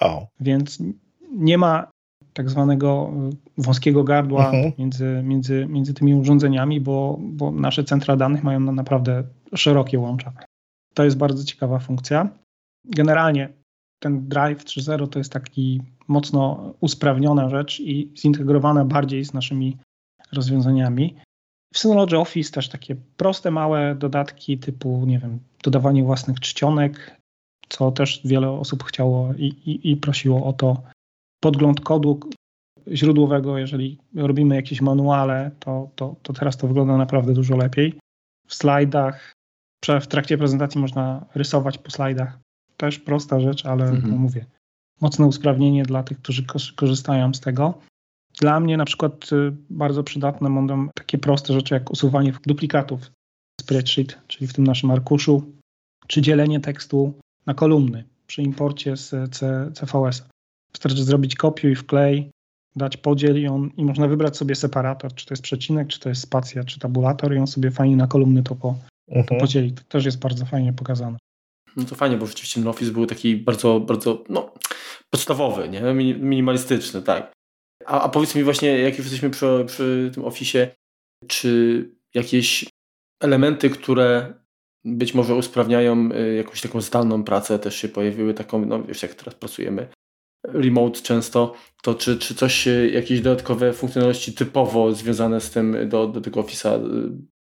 [0.00, 0.27] Oh.
[0.40, 0.83] Więc
[1.31, 1.90] nie ma
[2.33, 3.12] tak zwanego
[3.59, 4.72] y, wąskiego gardła mhm.
[4.79, 9.24] między, między, między tymi urządzeniami, bo, bo nasze centra danych mają naprawdę
[9.55, 10.33] szerokie łącza.
[10.94, 12.29] To jest bardzo ciekawa funkcja.
[12.85, 13.48] Generalnie
[13.98, 19.77] ten Drive 3.0 to jest taki mocno usprawniona rzecz i zintegrowana bardziej z naszymi
[20.33, 21.16] rozwiązaniami.
[21.75, 27.21] W Synology Office też takie proste, małe dodatki typu, nie wiem, dodawanie własnych czcionek,
[27.69, 30.83] co też wiele osób chciało i, i, i prosiło o to.
[31.41, 32.21] Podgląd kodu
[32.93, 37.99] źródłowego, jeżeli robimy jakieś manuale, to, to, to teraz to wygląda naprawdę dużo lepiej.
[38.47, 39.33] W slajdach
[40.01, 42.39] w trakcie prezentacji można rysować po slajdach.
[42.77, 44.11] Też prosta rzecz, ale mhm.
[44.11, 44.47] no mówię,
[45.01, 47.75] mocne usprawnienie dla tych, którzy korzystają z tego.
[48.40, 53.11] Dla mnie na przykład y, bardzo przydatne będą takie proste rzeczy jak usuwanie duplikatów
[53.61, 55.53] spreadsheet, czyli w tym naszym arkuszu,
[56.07, 57.14] czy dzielenie tekstu
[57.47, 60.27] na kolumny przy imporcie z C, CVS.
[60.73, 62.31] Wystarczy zrobić kopiuj, wklej,
[62.77, 66.09] dać podziel i, on, i można wybrać sobie separator, czy to jest przecinek, czy to
[66.09, 68.75] jest spacja, czy tabulator i on sobie fajnie na kolumny to po,
[69.09, 69.27] mhm.
[69.27, 69.73] to podzieli.
[69.73, 71.18] To też jest bardzo fajnie pokazane.
[71.77, 74.53] No to fajnie, bo rzeczywiście ten Office był taki bardzo, bardzo no,
[75.11, 75.83] podstawowy, nie?
[76.14, 77.34] minimalistyczny, tak.
[77.87, 80.68] A, a powiedz mi właśnie, jak już jesteśmy przy, przy tym Office,
[81.27, 82.64] czy jakieś
[83.20, 84.35] elementy, które
[84.85, 89.14] być może usprawniają y, jakąś taką zdalną pracę, też się pojawiły, taką, no wiesz, jak
[89.14, 89.88] teraz pracujemy
[90.44, 96.07] remote często, to czy, czy coś, y, jakieś dodatkowe funkcjonalności typowo związane z tym do,
[96.07, 96.81] do tego Office'a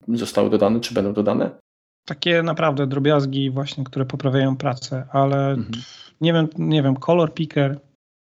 [0.08, 1.50] zostały dodane, czy będą dodane?
[2.06, 5.82] Takie naprawdę drobiazgi właśnie, które poprawiają pracę, ale mhm.
[6.20, 7.80] nie wiem, nie wiem, color picker,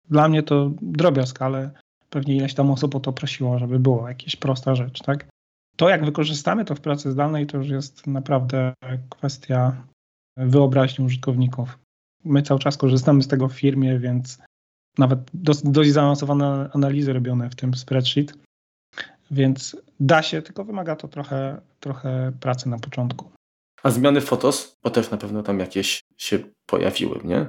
[0.10, 1.72] dla mnie to drobiazg, ale
[2.14, 5.28] pewnie ileś tam osób o to prosiło, żeby było jakieś prosta rzecz, tak?
[5.76, 8.74] To jak wykorzystamy to w pracy zdalnej, to już jest naprawdę
[9.10, 9.86] kwestia
[10.38, 11.80] wyobraźni użytkowników.
[12.24, 14.38] My cały czas korzystamy z tego w firmie, więc
[14.98, 18.34] nawet dosyć, dość zaawansowane analizy robione w tym spreadsheet,
[19.32, 23.32] więc da się, tylko wymaga to trochę, trochę pracy na początku.
[23.84, 27.46] A zmiany Fotos, bo też na pewno tam jakieś się pojawiły, nie?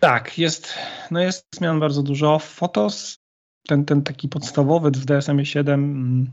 [0.00, 0.74] Tak, jest,
[1.10, 2.38] no jest zmian bardzo dużo.
[2.38, 3.16] Fotos,
[3.66, 6.30] ten, ten taki podstawowy w DSM 7 mm,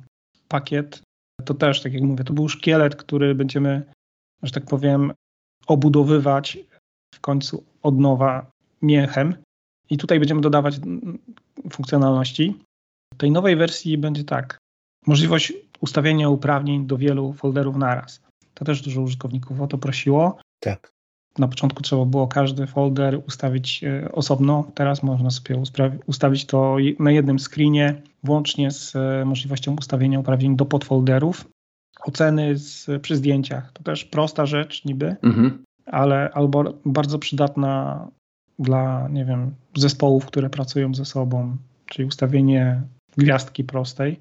[0.48, 1.02] pakiet,
[1.46, 3.84] to też, tak jak mówię, to był szkielet, który będziemy,
[4.44, 5.14] że tak powiem,
[5.68, 6.58] obudowywać
[7.16, 9.36] w końcu od nowa mięchem
[9.90, 11.20] I tutaj będziemy dodawać mm,
[11.72, 12.56] funkcjonalności.
[13.14, 14.58] W tej nowej wersji będzie tak.
[15.06, 18.22] Możliwość ustawienia uprawnień do wielu folderów naraz.
[18.54, 20.40] To też dużo użytkowników o to prosiło.
[20.60, 20.90] Tak.
[21.38, 24.72] Na początku trzeba było każdy folder ustawić e, osobno.
[24.74, 25.62] Teraz można sobie
[26.06, 31.46] ustawić to na jednym screenie, włącznie z e, możliwością ustawienia uprawnień do podfolderów.
[32.06, 33.72] Oceny z, przy zdjęciach.
[33.72, 35.64] To też prosta rzecz niby, mhm.
[35.86, 38.08] ale albo bardzo przydatna
[38.60, 42.82] dla, nie wiem, zespołów, które pracują ze sobą, czyli ustawienie
[43.18, 44.20] gwiazdki prostej.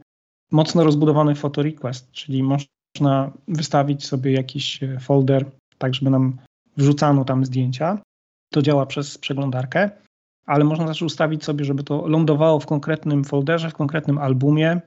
[0.52, 5.44] Mocno rozbudowany photo request, czyli można wystawić sobie jakiś e, folder,
[5.78, 6.36] tak żeby nam
[6.76, 7.98] wrzucano tam zdjęcia.
[8.52, 9.90] To działa przez przeglądarkę,
[10.46, 14.80] ale można też ustawić sobie, żeby to lądowało w konkretnym folderze, w konkretnym albumie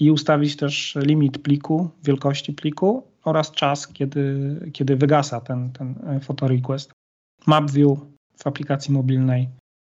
[0.00, 6.20] i ustawić też limit pliku, wielkości pliku oraz czas, kiedy, kiedy wygasa ten, ten e,
[6.20, 6.92] photo request.
[7.46, 7.98] MapView
[8.36, 9.48] w aplikacji mobilnej,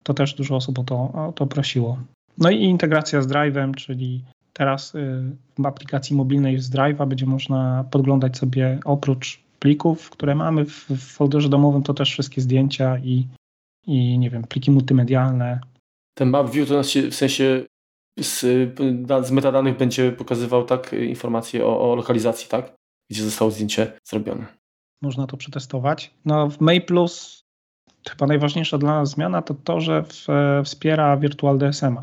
[0.04, 1.98] to też dużo osób o to, o to prosiło.
[2.38, 7.84] No i integracja z Drive'em, czyli teraz y, w aplikacji mobilnej z Drive'a będzie można
[7.90, 13.26] podglądać sobie oprócz plików, które mamy w, w folderze domowym, to też wszystkie zdjęcia i,
[13.86, 15.60] i nie wiem, pliki multimedialne.
[16.14, 17.64] Ten map view to w sensie
[18.20, 18.40] z,
[19.26, 22.74] z metadanych będzie pokazywał tak informacje o, o lokalizacji, tak?
[23.10, 24.46] Gdzie zostało zdjęcie zrobione.
[25.02, 26.14] Można to przetestować.
[26.24, 27.40] No w May Plus
[28.08, 30.26] chyba najważniejsza dla nas zmiana to to, że w,
[30.64, 32.02] wspiera Virtual DSM-a.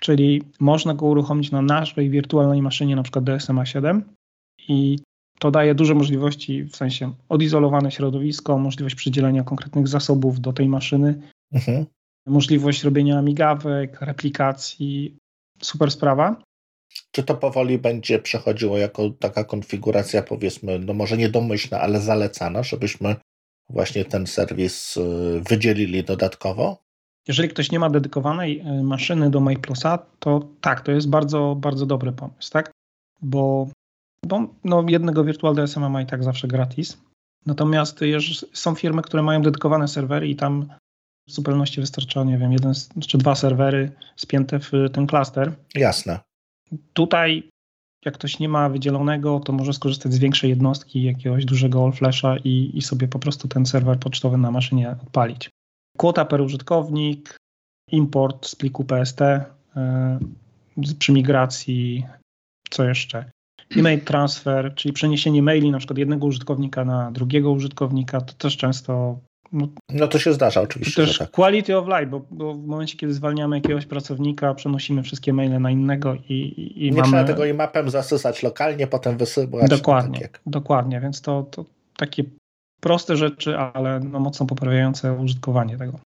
[0.00, 4.04] Czyli można go uruchomić na naszej wirtualnej maszynie, na przykład DSMA 7
[4.68, 4.98] i
[5.40, 11.20] to daje duże możliwości, w sensie odizolowane środowisko, możliwość przydzielenia konkretnych zasobów do tej maszyny,
[11.52, 11.86] mhm.
[12.26, 15.16] możliwość robienia migawek, replikacji.
[15.62, 16.42] Super sprawa.
[17.12, 22.62] Czy to powoli będzie przechodziło jako taka konfiguracja, powiedzmy, no może nie domyślna, ale zalecana,
[22.62, 23.16] żebyśmy
[23.70, 26.82] właśnie ten serwis y, wydzielili dodatkowo?
[27.28, 31.86] Jeżeli ktoś nie ma dedykowanej y, maszyny do MyPlusa, to tak, to jest bardzo, bardzo
[31.86, 32.70] dobry pomysł, tak?
[33.22, 33.68] Bo
[34.26, 36.98] bo no, jednego Virtual DSM ma i tak zawsze gratis.
[37.46, 38.00] Natomiast
[38.52, 40.68] są firmy, które mają dedykowane serwery i tam
[41.28, 42.72] w zupełności wystarcza, nie wiem, jeden
[43.08, 45.52] czy dwa serwery spięte w ten klaster.
[45.74, 46.20] Jasne.
[46.92, 47.48] Tutaj,
[48.04, 52.36] jak ktoś nie ma wydzielonego, to może skorzystać z większej jednostki, jakiegoś dużego all flasha
[52.36, 55.50] i, i sobie po prostu ten serwer pocztowy na maszynie odpalić.
[55.98, 57.36] Kwota per użytkownik,
[57.90, 62.06] import z pliku PST yy, przy migracji,
[62.70, 63.30] co jeszcze?
[63.76, 69.18] E-mail transfer, czyli przeniesienie maili na przykład jednego użytkownika na drugiego użytkownika, to też często.
[69.52, 71.06] No, no to się zdarza oczywiście.
[71.06, 71.30] Też tak.
[71.30, 75.70] quality of life, bo, bo, w momencie, kiedy zwalniamy jakiegoś pracownika, przenosimy wszystkie maile na
[75.70, 77.08] innego i, i, i Nie mamy...
[77.08, 79.70] trzeba tego i mapem zasysać lokalnie, potem wysyłać.
[79.70, 81.64] Dokładnie, tak dokładnie, więc to, to
[81.96, 82.24] takie
[82.80, 86.00] proste rzeczy, ale no mocno poprawiające użytkowanie tego.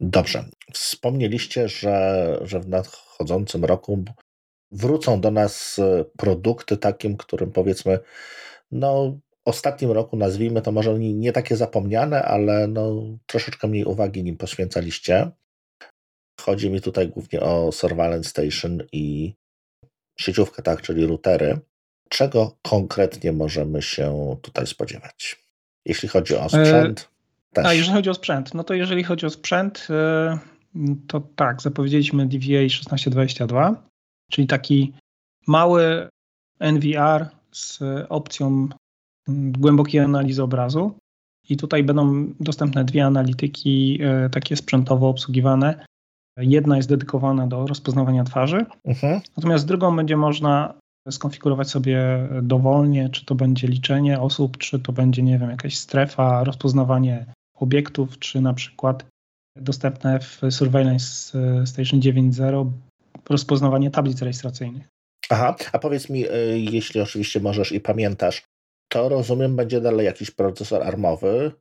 [0.00, 0.44] Dobrze.
[0.72, 4.04] Wspomnieliście, że, że w nadchodzącym roku
[4.72, 7.98] wrócą do nas e, produkty takim, którym powiedzmy,
[8.72, 14.36] no ostatnim roku nazwijmy to może nie, takie zapomniane, ale no troszeczkę mniej uwagi nim
[14.36, 15.30] poświęcaliście.
[16.40, 19.34] Chodzi mi tutaj głównie o Surveillance Station i
[20.18, 21.58] sieciówkę, tak, czyli routery.
[22.08, 25.36] Czego konkretnie możemy się tutaj spodziewać?
[25.84, 27.00] Jeśli chodzi o sprzęt.
[27.00, 27.66] E, też.
[27.66, 30.38] A jeżeli chodzi o sprzęt, no to jeżeli chodzi o sprzęt, e,
[31.06, 33.89] to tak, zapowiedzieliśmy DVA 1622
[34.30, 34.92] czyli taki
[35.46, 36.08] mały
[36.60, 38.68] NVR z opcją
[39.28, 40.94] głębokiej analizy obrazu.
[41.48, 45.84] I tutaj będą dostępne dwie analityki, e, takie sprzętowo obsługiwane.
[46.36, 49.20] Jedna jest dedykowana do rozpoznawania twarzy, mhm.
[49.36, 50.74] natomiast drugą będzie można
[51.10, 56.44] skonfigurować sobie dowolnie, czy to będzie liczenie osób, czy to będzie, nie wiem, jakaś strefa,
[56.44, 59.06] rozpoznawanie obiektów, czy na przykład
[59.56, 62.70] dostępne w Surveillance Station 9.0
[63.30, 64.88] rozpoznawanie tablic rejestracyjnych.
[65.30, 68.42] Aha, a powiedz mi, y, jeśli oczywiście możesz i pamiętasz,
[68.88, 71.52] to rozumiem będzie dalej jakiś procesor armowy,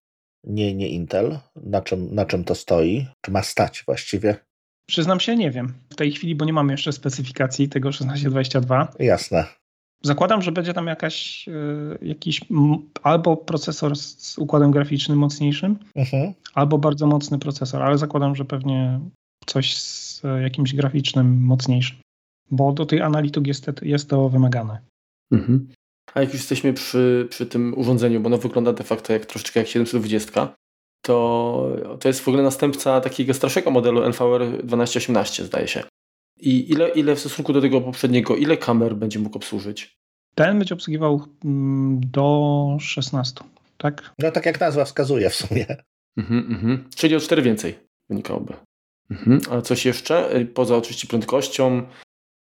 [0.43, 1.39] nie, nie Intel.
[1.55, 3.07] Na czym, na czym to stoi?
[3.21, 4.35] Czy ma stać właściwie?
[4.87, 8.91] Przyznam się, nie wiem w tej chwili, bo nie mam jeszcze specyfikacji tego 1622.
[8.99, 9.45] Jasne.
[10.03, 12.41] Zakładam, że będzie tam jakaś, y, jakiś
[13.03, 16.33] albo procesor z układem graficznym mocniejszym, mhm.
[16.53, 18.99] albo bardzo mocny procesor, ale zakładam, że pewnie
[19.45, 21.97] coś z jakimś graficznym mocniejszym,
[22.51, 24.79] bo do tej analityki jest, jest to wymagane.
[25.31, 25.67] Mhm.
[26.13, 29.59] A jak już jesteśmy przy, przy tym urządzeniu, bo ono wygląda de facto jak troszeczkę
[29.59, 30.53] jak 720,
[31.01, 35.83] to, to jest w ogóle następca takiego starszego modelu NVR 1218, zdaje się.
[36.39, 39.99] I ile, ile w stosunku do tego poprzedniego, ile kamer będzie mógł obsłużyć?
[40.35, 43.43] Ten będzie obsługiwał mm, do 16,
[43.77, 44.13] tak?
[44.19, 45.65] No tak jak nazwa wskazuje w sumie.
[46.17, 46.89] Mhm, mhm.
[46.95, 47.79] Czyli o 4 więcej
[48.09, 48.53] wynikałoby.
[49.09, 49.41] Mhm.
[49.51, 50.35] A coś jeszcze?
[50.37, 51.83] Y, poza oczywiście prędkością?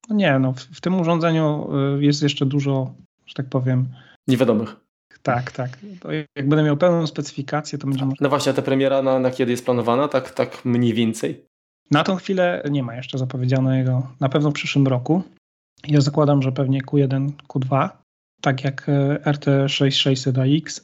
[0.10, 2.94] Nie, no w, w, tym urządzeniu y, jest jeszcze dużo,
[3.26, 3.88] że tak powiem.
[4.28, 4.76] Niewiadomych.
[5.24, 5.78] Tak, tak.
[6.36, 8.24] Jak będę miał pełną specyfikację, to będzie można.
[8.24, 10.08] No właśnie, a ta premiera na, na kiedy jest planowana?
[10.08, 11.46] Tak, tak mniej więcej?
[11.92, 14.08] Na tą chwilę nie ma jeszcze zapowiedzianego.
[14.20, 15.24] Na pewno w przyszłym roku.
[15.88, 17.90] Ja zakładam, że pewnie Q1, Q2,
[18.42, 20.82] tak jak y, RT6600AX,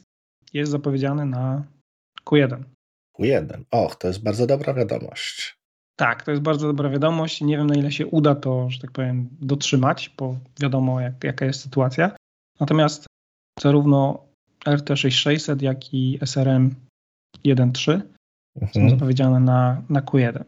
[0.52, 1.64] jest zapowiedziany na
[2.24, 2.62] Q1.
[3.18, 3.64] Q1.
[3.70, 5.55] Och, to jest bardzo dobra wiadomość.
[5.96, 7.40] Tak, to jest bardzo dobra wiadomość.
[7.40, 11.44] Nie wiem, na ile się uda to, że tak powiem, dotrzymać, bo wiadomo, jak, jaka
[11.44, 12.16] jest sytuacja.
[12.60, 13.06] Natomiast
[13.60, 14.26] zarówno
[14.66, 16.74] RT6600, jak i SRM
[17.44, 18.00] 1.3
[18.56, 18.72] mhm.
[18.74, 20.44] są zapowiedziane na, na Q1.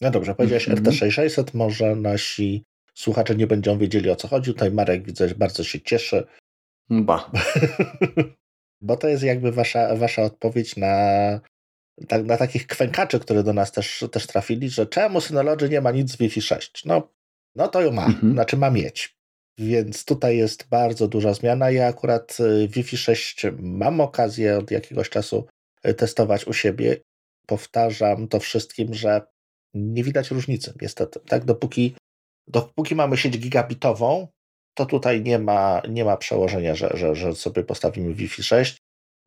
[0.00, 0.86] No dobrze, powiedziałeś mhm.
[0.86, 2.62] RT6600, może nasi
[2.94, 4.52] słuchacze nie będą wiedzieli o co chodzi.
[4.52, 6.26] Tutaj Marek widzę, bardzo się cieszy.
[6.90, 7.30] Ba.
[8.80, 10.96] Bo to jest jakby wasza, wasza odpowiedź na
[12.08, 15.90] tak, na takich kwękaczy, które do nas też, też trafili, że czemu Synology nie ma
[15.90, 16.84] nic z Wi-Fi 6?
[16.84, 17.08] No,
[17.56, 18.32] no to ją ma, mhm.
[18.32, 19.16] znaczy ma mieć.
[19.58, 21.70] Więc tutaj jest bardzo duża zmiana.
[21.70, 25.46] Ja akurat y, Wi-Fi 6 mam okazję od jakiegoś czasu
[25.86, 26.96] y, testować u siebie.
[27.46, 29.22] Powtarzam to wszystkim, że
[29.74, 31.20] nie widać różnicy, niestety.
[31.20, 31.94] Tak, dopóki,
[32.48, 34.28] dopóki mamy sieć gigabitową,
[34.74, 38.76] to tutaj nie ma, nie ma przełożenia, że, że, że sobie postawimy Wi-Fi 6.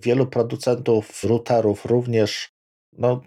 [0.02, 2.50] Wielu producentów routerów również
[2.94, 3.22] no,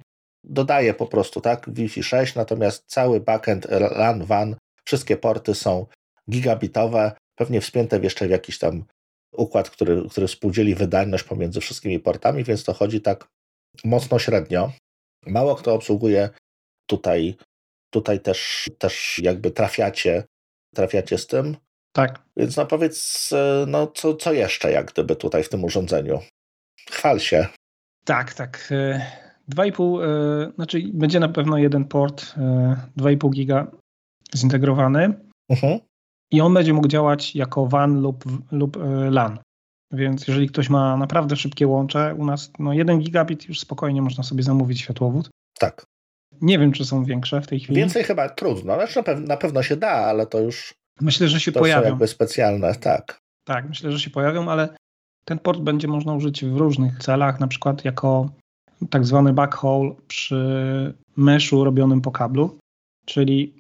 [0.45, 5.87] dodaje po prostu tak Wi-Fi 6, natomiast cały backend LAN, WAN, wszystkie porty są
[6.31, 8.85] gigabitowe, pewnie wspięte jeszcze w jakiś tam
[9.33, 13.29] układ, który, który współdzieli wydajność pomiędzy wszystkimi portami, więc to chodzi tak
[13.85, 14.73] mocno średnio.
[15.27, 16.31] Mało kto obsługuje
[16.87, 17.37] tutaj,
[17.91, 20.25] tutaj też, też jakby trafiacie,
[20.75, 21.57] trafiacie z tym.
[21.93, 22.23] Tak.
[22.37, 23.31] Więc no powiedz,
[23.67, 26.21] no co, co jeszcze jak gdyby tutaj w tym urządzeniu?
[26.91, 27.47] Chwal się.
[28.05, 28.69] Tak, tak.
[29.51, 32.35] 2,5, e, znaczy będzie na pewno jeden port
[32.97, 33.67] 2,5 e, giga
[34.37, 35.15] zintegrowany
[35.53, 35.79] uh-huh.
[36.31, 39.39] i on będzie mógł działać jako WAN lub, lub e, LAN.
[39.93, 44.25] Więc jeżeli ktoś ma naprawdę szybkie łącze, u nas no 1 gigabit już spokojnie można
[44.25, 45.31] sobie zamówić światłowód.
[45.59, 45.85] Tak.
[46.41, 47.77] Nie wiem, czy są większe w tej chwili.
[47.77, 50.75] Więcej chyba trudno, znaczy na, pewno się da, ale to już.
[51.01, 51.83] Myślę, że się to pojawią.
[51.83, 53.19] Są jakby specjalne, tak.
[53.45, 54.69] Tak, myślę, że się pojawią, ale
[55.25, 58.31] ten port będzie można użyć w różnych celach, na przykład jako
[58.91, 62.59] tak zwany backhaul przy meszu robionym po kablu,
[63.07, 63.55] czyli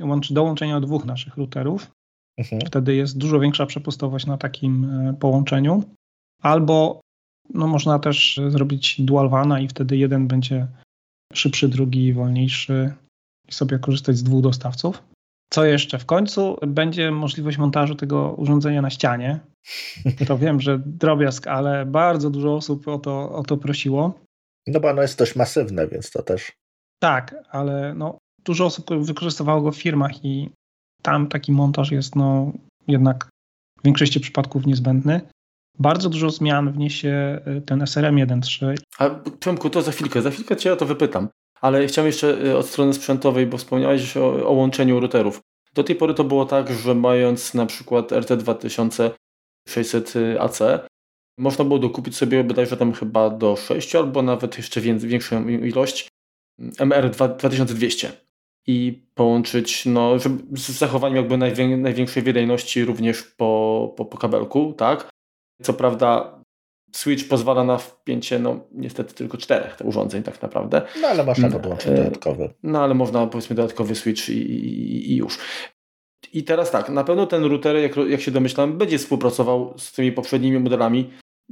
[0.00, 1.90] łączy dołączenia dwóch naszych routerów.
[2.38, 2.62] Mhm.
[2.66, 5.82] Wtedy jest dużo większa przepustowość na takim e, połączeniu.
[6.42, 7.00] Albo
[7.54, 10.66] no, można też zrobić dual vana i wtedy jeden będzie
[11.32, 12.94] szybszy, drugi wolniejszy
[13.48, 15.02] i sobie korzystać z dwóch dostawców.
[15.50, 15.98] Co jeszcze?
[15.98, 19.40] W końcu będzie możliwość montażu tego urządzenia na ścianie.
[20.28, 24.23] To wiem, że drobiazg, ale bardzo dużo osób o to, o to prosiło.
[24.66, 26.52] No bo ono jest dość masywne, więc to też.
[26.98, 30.50] Tak, ale no, dużo osób wykorzystywało go w firmach i
[31.02, 32.52] tam taki montaż jest no,
[32.88, 33.28] jednak
[33.78, 35.20] w większości przypadków niezbędny.
[35.78, 38.74] Bardzo dużo zmian wniesie y, ten SRM 1.3.
[38.98, 41.28] A Przemku, to za chwilkę, za chwilkę Cię o to wypytam.
[41.60, 45.40] Ale chciałem jeszcze y, od strony sprzętowej, bo wspomniałeś o, o łączeniu routerów.
[45.74, 50.58] Do tej pory to było tak, że mając na przykład RT2600 AC,
[51.38, 56.08] można było dokupić sobie bodajże tam chyba do 6 albo nawet jeszcze większą ilość
[56.78, 58.12] MR 2200
[58.66, 64.72] i połączyć no, żeby, z zachowaniem jakby najwię, największej wydajności również po, po, po kabelku,
[64.72, 65.10] tak?
[65.62, 66.38] Co prawda
[66.92, 70.82] Switch pozwala na wpięcie, no niestety tylko czterech urządzeń tak naprawdę.
[71.02, 72.50] No ale można podłączyć e, dodatkowy.
[72.62, 75.38] No ale można powiedzmy dodatkowy Switch i, i, i już.
[76.32, 80.12] I teraz tak, na pewno ten router, jak, jak się domyślam, będzie współpracował z tymi
[80.12, 81.10] poprzednimi modelami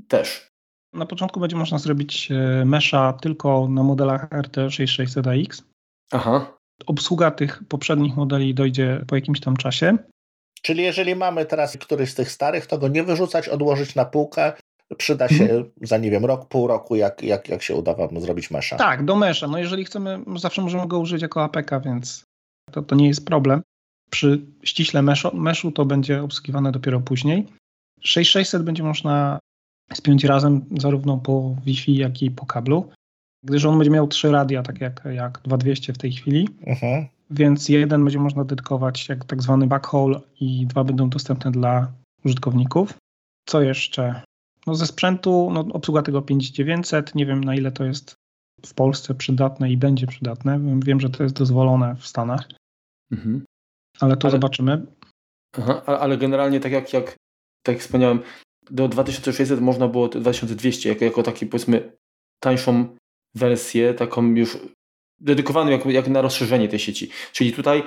[0.09, 0.49] też.
[0.95, 5.63] Na początku będzie można zrobić e, mesha tylko na modelach RT6600AX.
[6.13, 6.57] Aha.
[6.87, 9.99] Obsługa tych poprzednich modeli dojdzie po jakimś tam czasie.
[10.63, 14.53] Czyli jeżeli mamy teraz któryś z tych starych, to go nie wyrzucać, odłożyć na półkę,
[14.99, 15.71] przyda się mhm.
[15.83, 18.77] za, nie wiem, rok, pół roku, jak, jak, jak się uda wam zrobić mesha.
[18.77, 19.49] Tak, do mesha.
[19.49, 22.25] No jeżeli chcemy, zawsze możemy go użyć jako APK, więc
[22.71, 23.63] to, to nie jest problem.
[24.11, 27.47] Przy ściśle meszu, meszu to będzie obsługiwane dopiero później.
[28.01, 29.39] 6600 będzie można
[29.95, 32.91] spiąć razem zarówno po Wi-Fi, jak i po kablu,
[33.45, 36.49] gdyż on będzie miał trzy radia, tak jak, jak 2200 w tej chwili.
[36.49, 37.07] Uh-huh.
[37.31, 41.93] Więc jeden będzie można dedykować jak tak zwany backhaul i dwa będą dostępne dla
[42.25, 42.95] użytkowników.
[43.49, 44.23] Co jeszcze?
[44.67, 48.15] No ze sprzętu, no obsługa tego 5900, nie wiem na ile to jest
[48.67, 50.61] w Polsce przydatne i będzie przydatne.
[50.85, 52.49] Wiem, że to jest dozwolone w Stanach,
[53.13, 53.45] mhm.
[54.01, 54.87] ale to ale, zobaczymy.
[55.59, 57.17] Aha, ale generalnie tak jak, jak,
[57.63, 58.21] tak jak wspomniałem,
[58.71, 61.93] do 2600 można było 2200 jako, jako taki powiedzmy
[62.43, 62.97] tańszą
[63.35, 64.59] wersję, taką już
[65.21, 67.11] dedykowany jak, jak na rozszerzenie tej sieci.
[67.33, 67.83] Czyli tutaj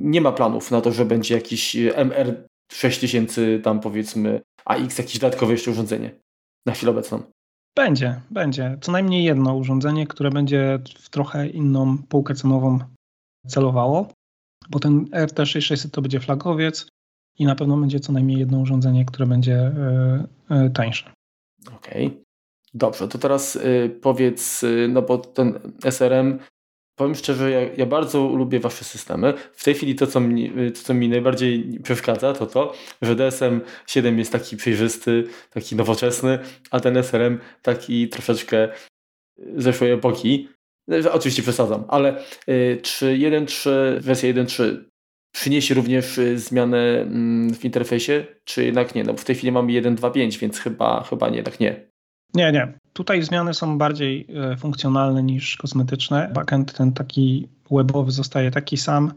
[0.00, 5.52] nie ma planów na to, że będzie jakiś MR 6000 tam powiedzmy AX, jakieś dodatkowe
[5.52, 6.10] jeszcze urządzenie
[6.66, 7.22] na chwilę obecną.
[7.76, 8.78] Będzie, będzie.
[8.80, 12.78] Co najmniej jedno urządzenie, które będzie w trochę inną półkę cenową
[13.46, 14.08] celowało,
[14.70, 16.88] bo ten RT6600 to będzie flagowiec
[17.38, 19.72] i na pewno będzie co najmniej jedno urządzenie, które będzie
[20.50, 21.12] y, y, tańsze.
[21.76, 22.06] Okej.
[22.06, 22.20] Okay.
[22.74, 26.38] Dobrze, to teraz y, powiedz, no bo ten SRM
[26.98, 29.34] Powiem szczerze, ja, ja, bardzo lubię wasze systemy.
[29.52, 32.72] W tej chwili to co, mi, to, co mi najbardziej przeszkadza, to to,
[33.02, 36.38] że DSM 7 jest taki przejrzysty, taki nowoczesny,
[36.70, 38.68] a ten SRM taki troszeczkę
[39.56, 40.48] zeszłej epoki.
[41.12, 44.84] Oczywiście przesadzam, ale y, czy 1.3, wersja 1.3
[45.40, 49.04] przyniesie również y, zmianę mm, w interfejsie, czy jednak nie?
[49.04, 51.86] No bo w tej chwili mamy 1.2.5, więc chyba, chyba nie, jednak nie.
[52.34, 52.78] Nie, nie.
[52.92, 56.30] Tutaj zmiany są bardziej e, funkcjonalne niż kosmetyczne.
[56.34, 59.12] Backend ten taki webowy zostaje taki sam.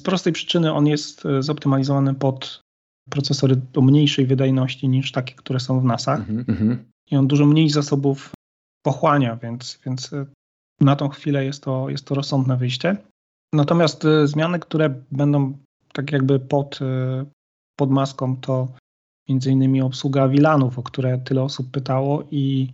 [0.00, 2.60] Z prostej przyczyny on jest e, zoptymalizowany pod
[3.10, 6.30] procesory o mniejszej wydajności niż takie, które są w NASach.
[6.30, 6.76] Mm -hmm.
[7.10, 8.30] I on dużo mniej zasobów
[8.82, 10.10] pochłania, więc, więc
[10.80, 12.96] na tą chwilę jest to, jest to rozsądne wyjście.
[13.52, 15.58] Natomiast zmiany, które będą
[15.92, 16.78] tak jakby pod,
[17.76, 18.68] pod maską, to
[19.28, 22.72] między innymi obsługa VLANów, o które tyle osób pytało i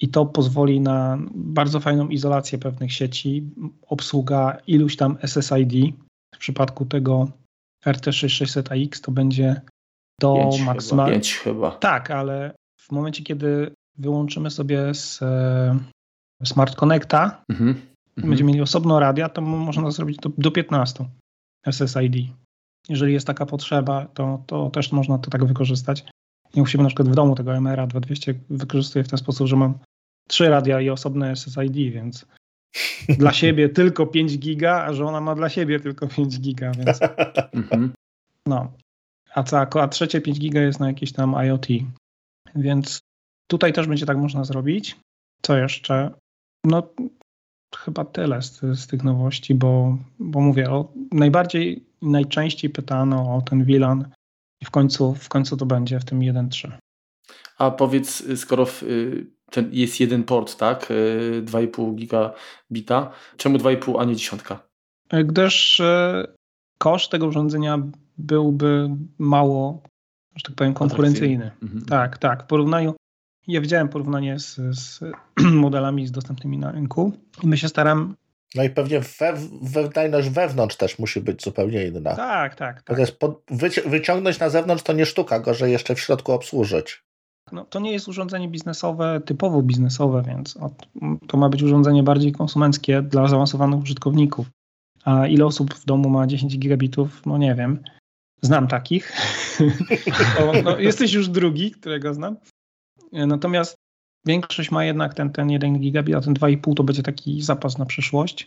[0.00, 3.50] i to pozwoli na bardzo fajną izolację pewnych sieci,
[3.86, 5.94] obsługa iluś tam SSID.
[6.34, 7.28] W przypadku tego
[7.86, 9.60] RT6600AX to będzie
[10.20, 11.12] do maksymalnie.
[11.12, 11.70] 5 chyba.
[11.70, 15.78] Tak, ale w momencie, kiedy wyłączymy sobie z e,
[16.44, 17.80] Smart Connecta, mhm.
[18.26, 21.04] Będziemy mieli osobno radia, to można zrobić do, do 15
[21.66, 22.14] SSID.
[22.88, 26.04] Jeżeli jest taka potrzeba, to, to też można to tak wykorzystać.
[26.54, 29.56] Ja u siebie na przykład w domu tego MRA 2200 wykorzystuję w ten sposób, że
[29.56, 29.78] mam
[30.28, 32.26] trzy radia i osobne SSID, więc
[33.18, 37.00] dla siebie tylko 5 giga, a żona ma dla siebie tylko 5 giga, więc
[37.52, 37.92] mhm.
[38.46, 38.72] no.
[39.34, 41.66] A, co, a trzecie 5 giga jest na jakieś tam IoT,
[42.54, 43.00] więc
[43.46, 44.96] tutaj też będzie tak można zrobić.
[45.42, 46.10] Co jeszcze?
[46.64, 46.82] No
[47.76, 53.64] chyba tyle z, z tych nowości, bo, bo mówię, o, najbardziej najczęściej pytano o ten
[53.64, 54.10] VLAN
[54.60, 56.70] i w końcu, w końcu to będzie w tym 1.3.
[57.58, 60.88] A powiedz, skoro w, y, ten jest jeden port, tak?
[61.42, 63.12] 2,5 y, gigabita.
[63.36, 64.68] Czemu 2,5, a nie dziesiątka?
[65.24, 66.26] Gdyż y,
[66.78, 67.78] koszt tego urządzenia
[68.18, 69.82] byłby mało,
[70.36, 71.50] że tak powiem, konkurencyjny.
[71.62, 71.84] Mhm.
[71.84, 72.42] Tak, tak.
[72.42, 72.94] W porównaniu,
[73.48, 75.00] ja widziałem porównanie z, z
[75.64, 78.14] modelami z dostępnymi na rynku i my się staram
[78.54, 79.00] no i pewnie
[79.62, 82.16] wydajność wewnątrz też musi być zupełnie inna.
[82.16, 82.82] Tak, tak.
[82.82, 82.98] tak.
[82.98, 83.42] Jest pod,
[83.86, 87.02] wyciągnąć na zewnątrz to nie sztuka, gorzej jeszcze w środku obsłużyć.
[87.52, 90.58] No, to nie jest urządzenie biznesowe, typowo biznesowe, więc
[91.26, 94.50] to ma być urządzenie bardziej konsumenckie dla zaawansowanych użytkowników.
[95.04, 97.26] A ile osób w domu ma 10 gigabitów?
[97.26, 97.82] No nie wiem.
[98.42, 99.12] Znam takich.
[100.40, 102.36] o, no, jesteś już drugi, którego znam.
[103.12, 103.74] Natomiast
[104.26, 107.86] większość ma jednak ten, ten 1 gigabit, a ten 2,5 to będzie taki zapas na
[107.86, 108.46] przyszłość.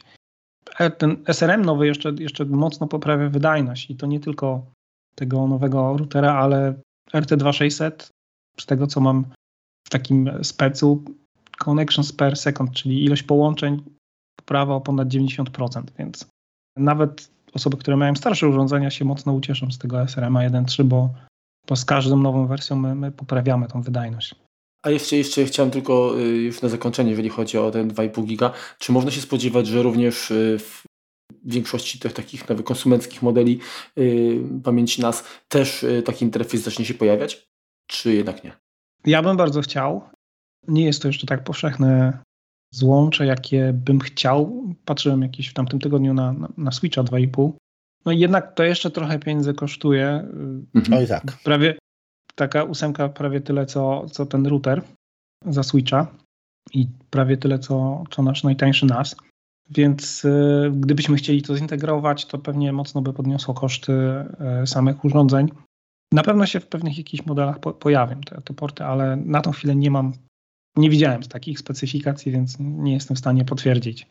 [0.80, 4.66] E, ten SRM nowy jeszcze, jeszcze mocno poprawia wydajność i to nie tylko
[5.16, 6.74] tego nowego routera, ale
[7.14, 8.10] RT2600
[8.60, 9.26] z tego co mam
[9.88, 11.04] w takim specu,
[11.58, 13.84] connections per second, czyli ilość połączeń
[14.36, 16.26] poprawa o ponad 90%, więc
[16.78, 21.14] nawet osoby, które mają starsze urządzenia się mocno ucieszą z tego SRM 1.3, bo,
[21.68, 24.36] bo z każdą nową wersją my, my poprawiamy tą wydajność.
[24.84, 28.54] A jeszcze, jeszcze chciałem tylko y, już na zakończenie, jeżeli chodzi o ten 2,5 giga,
[28.80, 30.84] czy można się spodziewać, że również y, w
[31.46, 33.60] większości tych takich nowych konsumenckich modeli
[33.96, 37.52] yy, pamięci NAS też yy, taki interfejs zacznie się pojawiać?
[37.92, 38.52] czy jednak nie?
[39.06, 40.02] Ja bym bardzo chciał.
[40.68, 42.18] Nie jest to jeszcze tak powszechne
[42.74, 44.64] złącze, jakie bym chciał.
[44.86, 47.52] Patrzyłem jakieś w tamtym tygodniu na, na, na Switcha 2,5.
[48.06, 50.08] No i jednak to jeszcze trochę pieniędzy kosztuje.
[50.76, 51.00] Mhm.
[51.00, 51.38] Oj tak.
[51.44, 51.78] Prawie
[52.42, 54.82] taka ósemka, prawie tyle co, co ten router
[55.46, 56.08] za Switcha
[56.74, 59.16] i prawie tyle co, co nasz najtańszy NAS.
[59.70, 63.94] Więc y, gdybyśmy chcieli to zintegrować, to pewnie mocno by podniosło koszty
[64.64, 65.52] y, samych urządzeń.
[66.14, 69.52] Na pewno się w pewnych jakichś modelach po, pojawią te, te porty, ale na tą
[69.52, 70.14] chwilę nie mam,
[70.78, 74.08] nie widziałem takich specyfikacji, więc nie jestem w stanie potwierdzić.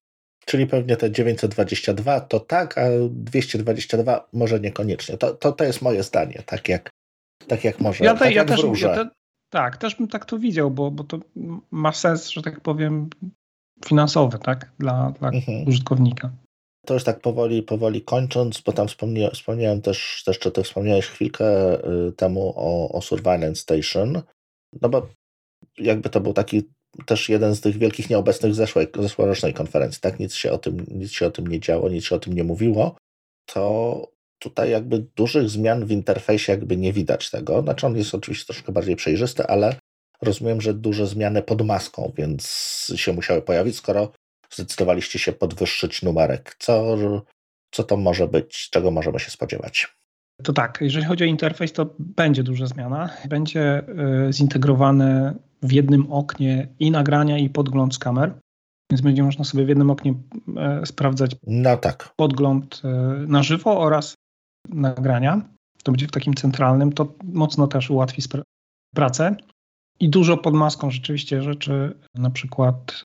[0.47, 5.18] Czyli pewnie te 922 to tak, a 222 może niekoniecznie.
[5.18, 6.91] To, to, to jest moje zdanie, tak jak,
[7.47, 8.05] tak jak może.
[8.05, 9.11] Ja, te, tak ja też, ja te,
[9.51, 11.18] tak, też bym tak to widział, bo, bo to
[11.70, 13.11] ma sens, że tak powiem,
[13.86, 15.68] finansowy, tak, dla, dla mhm.
[15.68, 16.30] użytkownika.
[16.86, 21.07] To już tak powoli, powoli kończąc, bo tam wspomniałem, wspomniałem też, też, czy ty wspomniałeś
[21.07, 21.78] chwilkę
[22.09, 24.22] y, temu o, o Surveillance Station,
[24.82, 25.09] no bo
[25.78, 26.62] jakby to był taki
[27.07, 30.18] też jeden z tych wielkich nieobecnych zeszłej, zeszłorocznej konferencji, tak?
[30.18, 32.45] Nic się, o tym, nic się o tym nie działo, nic się o tym nie
[32.45, 32.97] mówiło.
[33.47, 34.07] To
[34.41, 37.62] tutaj jakby dużych zmian w interfejsie jakby nie widać tego.
[37.62, 39.76] Znaczy on jest oczywiście troszkę bardziej przejrzysty, ale
[40.22, 42.43] rozumiem, że duże zmiany pod maską, więc
[42.97, 44.12] się musiały pojawić, skoro
[44.51, 46.57] zdecydowaliście się podwyższyć numerek.
[46.59, 46.97] Co,
[47.70, 49.88] co to może być, czego możemy się spodziewać?
[50.43, 53.11] To tak, jeżeli chodzi o interfejs, to będzie duża zmiana.
[53.28, 58.34] Będzie e, zintegrowany w jednym oknie i nagrania, i podgląd z kamer.
[58.91, 60.14] Więc będzie można sobie w jednym oknie
[60.57, 62.12] e, sprawdzać no tak.
[62.16, 62.88] podgląd e,
[63.28, 64.14] na żywo oraz
[64.69, 65.43] nagrania.
[65.83, 66.93] To będzie w takim centralnym.
[66.93, 68.23] To mocno też ułatwi
[68.95, 69.37] pracę.
[70.01, 73.05] I dużo pod maską rzeczywiście rzeczy, na przykład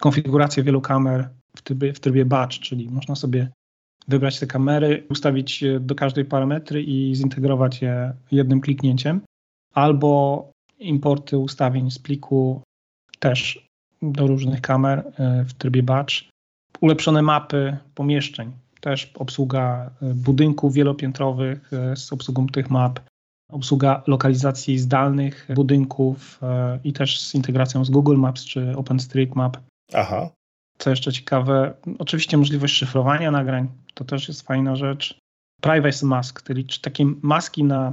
[0.00, 3.48] konfigurację wielu kamer w trybie, w trybie batch, czyli można sobie
[4.08, 9.20] wybrać te kamery, ustawić do każdej parametry i zintegrować je jednym kliknięciem,
[9.74, 12.62] albo importy ustawień z pliku
[13.18, 13.66] też
[14.02, 16.14] do różnych kamer e, w trybie batch,
[16.80, 23.00] ulepszone mapy pomieszczeń, też obsługa e, budynków wielopiętrowych e, z obsługą tych map,
[23.50, 26.40] obsługa lokalizacji zdalnych budynków
[26.84, 29.56] i też z integracją z Google Maps czy OpenStreetMap.
[29.94, 30.30] Aha.
[30.78, 35.18] Co jeszcze ciekawe, oczywiście możliwość szyfrowania nagrań, to też jest fajna rzecz.
[35.60, 37.92] Privacy mask, czyli takie maski na,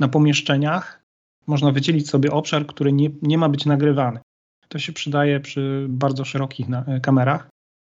[0.00, 1.02] na pomieszczeniach.
[1.46, 4.20] Można wydzielić sobie obszar, który nie, nie ma być nagrywany.
[4.68, 7.48] To się przydaje przy bardzo szerokich na, e, kamerach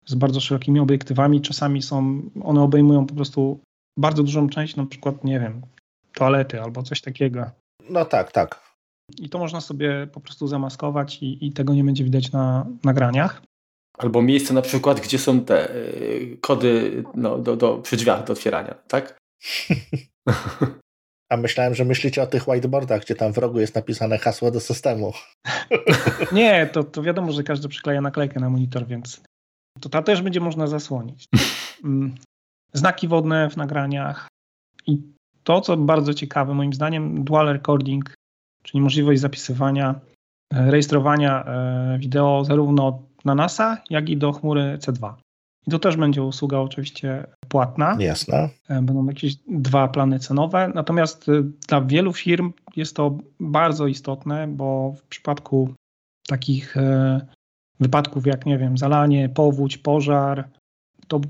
[0.06, 1.40] z bardzo szerokimi obiektywami.
[1.40, 3.60] Czasami są, one obejmują po prostu
[3.98, 5.62] bardzo dużą część, na przykład, nie wiem,
[6.14, 7.50] toalety albo coś takiego.
[7.90, 8.74] No tak, tak.
[9.18, 13.42] I to można sobie po prostu zamaskować i, i tego nie będzie widać na nagraniach.
[13.98, 18.32] Albo miejsce na przykład, gdzie są te y, kody no, do, do, przy drzwiach do
[18.32, 19.16] otwierania, tak?
[21.32, 24.60] A myślałem, że myślicie o tych whiteboardach, gdzie tam w rogu jest napisane hasło do
[24.60, 25.12] systemu.
[26.32, 29.20] Nie, to, to wiadomo, że każdy przykleja naklejkę na monitor, więc
[29.84, 31.28] to ta też będzie można zasłonić.
[31.84, 32.14] Mm,
[32.72, 34.28] znaki wodne w nagraniach
[34.86, 34.98] i
[35.42, 38.14] to, co bardzo ciekawe, moim zdaniem, dual recording,
[38.62, 40.00] czyli możliwość zapisywania,
[40.54, 45.14] e, rejestrowania e, wideo zarówno na NASA, jak i do chmury C2.
[45.66, 47.96] I to też będzie usługa oczywiście płatna.
[47.98, 48.48] Jasne.
[48.68, 50.70] E, będą jakieś dwa plany cenowe.
[50.74, 51.26] Natomiast
[51.68, 55.74] dla wielu firm jest to bardzo istotne, bo w przypadku
[56.26, 56.76] takich
[57.84, 60.48] wypadków jak, nie wiem, zalanie, powódź, pożar,
[61.08, 61.20] to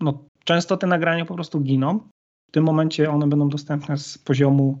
[0.00, 1.98] no, często te nagrania po prostu giną.
[2.48, 4.80] W tym momencie one będą dostępne z poziomu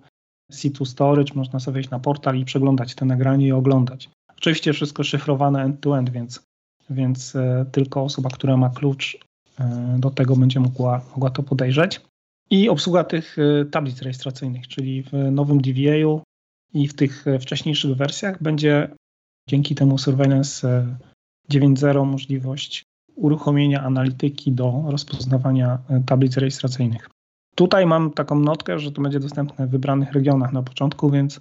[0.52, 1.34] C2 Storage.
[1.34, 4.10] Można sobie wejść na portal i przeglądać te nagranie i oglądać.
[4.36, 6.42] Oczywiście wszystko szyfrowane end-to-end, więc,
[6.90, 9.18] więc e, tylko osoba, która ma klucz
[9.60, 12.00] e, do tego będzie mogła, mogła to podejrzeć.
[12.50, 16.22] I obsługa tych e, tablic rejestracyjnych, czyli w nowym DVA-u
[16.74, 18.88] i w tych wcześniejszych wersjach będzie
[19.48, 20.86] dzięki temu Surveillance
[21.52, 22.82] 9.0 możliwość
[23.14, 27.10] uruchomienia analityki do rozpoznawania tablic rejestracyjnych.
[27.54, 31.40] Tutaj mam taką notkę, że to będzie dostępne w wybranych regionach na początku, więc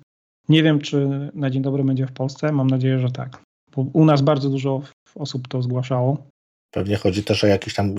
[0.49, 2.51] nie wiem, czy na dzień dobry będzie w Polsce.
[2.51, 3.41] Mam nadzieję, że tak.
[3.75, 4.81] Bo u nas bardzo dużo
[5.15, 6.27] osób to zgłaszało.
[6.71, 7.95] Pewnie chodzi też o jakiś tam,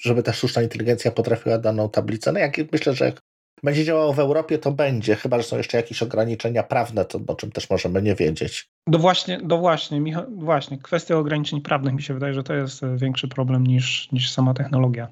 [0.00, 2.32] żeby ta sztuczna inteligencja potrafiła daną tablicę.
[2.32, 3.12] No jak myślę, że
[3.62, 7.34] będzie działało w Europie, to będzie, chyba że są jeszcze jakieś ograniczenia prawne, to o
[7.34, 8.68] czym też możemy nie wiedzieć.
[8.86, 12.80] No właśnie, no właśnie, Michał, właśnie, kwestia ograniczeń prawnych mi się wydaje, że to jest
[12.96, 15.08] większy problem niż, niż sama technologia.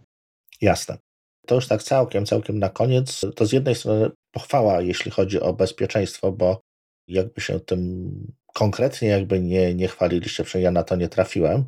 [0.60, 0.98] Jasne.
[1.46, 3.26] To już tak całkiem, całkiem na koniec.
[3.36, 6.60] To z jednej strony pochwała, jeśli chodzi o bezpieczeństwo, bo
[7.08, 8.10] jakby się tym
[8.54, 11.64] konkretnie jakby nie, nie chwaliliście, przynajmniej ja na to nie trafiłem,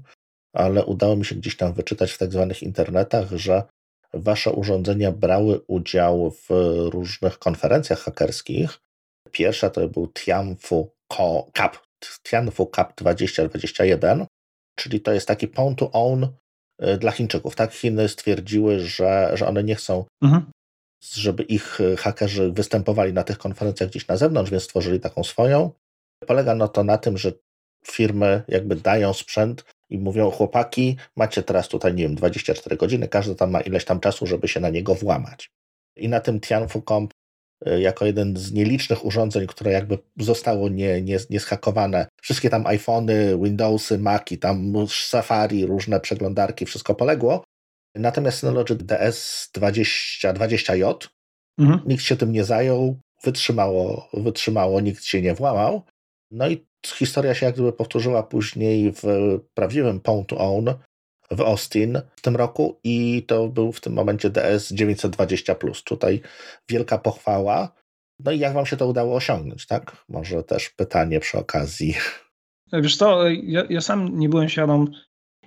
[0.53, 3.62] ale udało mi się gdzieś tam wyczytać w tak zwanych internetach, że
[4.13, 6.49] wasze urządzenia brały udział w
[6.91, 8.79] różnych konferencjach hakerskich.
[9.31, 10.91] Pierwsza to był Tianfu
[11.53, 11.87] Cup,
[12.23, 14.27] Tianfu Cup 2021,
[14.79, 16.29] czyli to jest taki pawn to own
[16.83, 17.57] y, dla Chińczyków.
[17.57, 20.51] Tak, Chiny stwierdziły, że, że one nie chcą mhm
[21.05, 25.71] żeby ich e, hakerzy występowali na tych konferencjach gdzieś na zewnątrz, więc stworzyli taką swoją.
[26.27, 27.33] Polega no to na tym, że
[27.87, 33.34] firmy jakby dają sprzęt i mówią, chłopaki, macie teraz tutaj, nie wiem, 24 godziny, każdy
[33.34, 35.51] tam ma ileś tam czasu, żeby się na niego włamać.
[35.97, 37.09] I na tym Tianfu.com
[37.66, 42.07] e, jako jeden z nielicznych urządzeń, które jakby zostało nie, nie, nie schakowane.
[42.22, 47.45] Wszystkie tam iPhony, Windowsy, Maci, tam Safari, różne przeglądarki, wszystko poległo.
[47.95, 51.09] Natomiast Synology DS2020J,
[51.59, 51.80] mhm.
[51.86, 55.82] nikt się tym nie zajął, wytrzymało, wytrzymało, nikt się nie włamał.
[56.31, 59.03] No i historia się jak gdyby powtórzyła później w
[59.55, 60.64] prawdziwym Pound to Own
[61.31, 65.55] w Austin w tym roku i to był w tym momencie DS 920.
[65.85, 66.20] Tutaj
[66.68, 67.72] wielka pochwała.
[68.24, 70.05] No i jak wam się to udało osiągnąć, tak?
[70.09, 71.95] Może też pytanie przy okazji.
[72.72, 74.91] Wiesz co, ja, ja sam nie byłem świadom,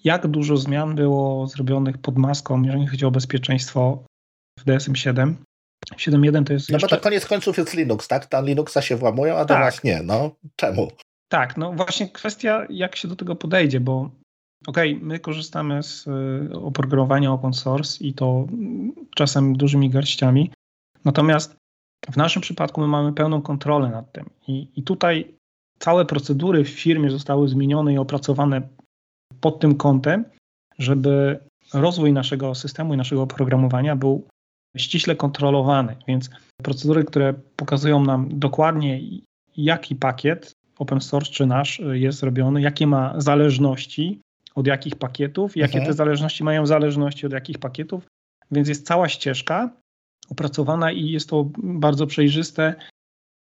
[0.04, 4.06] jak dużo zmian było zrobionych pod maską, jeżeli chodzi o bezpieczeństwo
[4.60, 5.34] w DSM-7.
[5.92, 6.88] 7.1 to jest No jeszcze...
[6.88, 8.26] bo to koniec końców jest Linux, tak?
[8.26, 9.64] Tam Linuxa się włamują, a do tak.
[9.64, 10.04] nas nie.
[10.04, 10.92] No czemu?
[11.30, 14.10] Tak, no właśnie kwestia, jak się do tego podejdzie, bo
[14.68, 18.48] okej, okay, my korzystamy z y, oprogramowania open source i to
[19.16, 20.52] czasem dużymi garściami,
[21.06, 21.56] natomiast
[22.12, 25.34] w naszym przypadku my mamy pełną kontrolę nad tym i, i tutaj
[25.80, 28.62] całe procedury w firmie zostały zmienione i opracowane
[29.42, 30.26] pod tym kątem,
[30.80, 31.40] żeby
[31.74, 34.28] rozwój naszego systemu i naszego oprogramowania był
[34.78, 35.96] ściśle kontrolowany.
[36.08, 36.30] Więc
[36.64, 39.02] procedury, które pokazują nam dokładnie,
[39.58, 44.20] jaki pakiet open source czy nasz jest robiony, jakie ma zależności
[44.56, 45.86] od jakich pakietów, jakie mhm.
[45.86, 48.08] te zależności mają zależności od jakich pakietów.
[48.52, 49.70] Więc jest cała ścieżka
[50.30, 52.76] opracowana i jest to bardzo przejrzyste.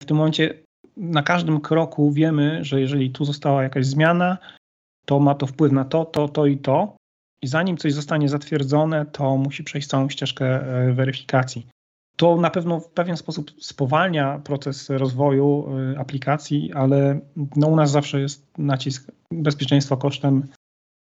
[0.03, 0.63] W tym momencie
[0.97, 4.37] na każdym kroku wiemy, że jeżeli tu została jakaś zmiana,
[5.05, 6.95] to ma to wpływ na to, to, to i to.
[7.43, 11.67] I zanim coś zostanie zatwierdzone, to musi przejść całą ścieżkę e, weryfikacji.
[12.17, 17.19] To na pewno w pewien sposób spowalnia proces rozwoju e, aplikacji, ale
[17.55, 20.47] no u nas zawsze jest nacisk bezpieczeństwa kosztem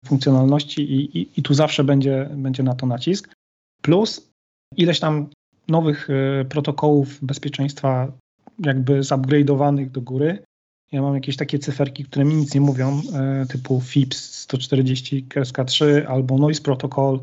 [0.05, 3.33] funkcjonalności i, i, i tu zawsze będzie, będzie na to nacisk.
[3.81, 4.31] Plus
[4.77, 5.29] ileś tam
[5.67, 8.11] nowych e, protokołów bezpieczeństwa
[8.59, 10.43] jakby zupgrade'owanych do góry.
[10.91, 15.27] Ja mam jakieś takie cyferki, które mi nic nie mówią, e, typu FIPS 140
[15.65, 17.19] 3 albo Noise Protocol,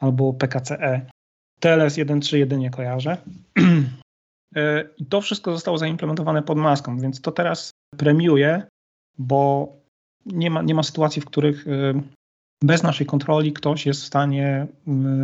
[0.00, 1.06] albo PKCE.
[1.60, 3.16] TLS 1.3 nie kojarzę.
[4.56, 8.62] E, I to wszystko zostało zaimplementowane pod maską, więc to teraz premiuje,
[9.18, 9.72] bo
[10.26, 12.02] nie ma, nie ma sytuacji, w których e,
[12.62, 14.66] bez naszej kontroli ktoś jest w stanie,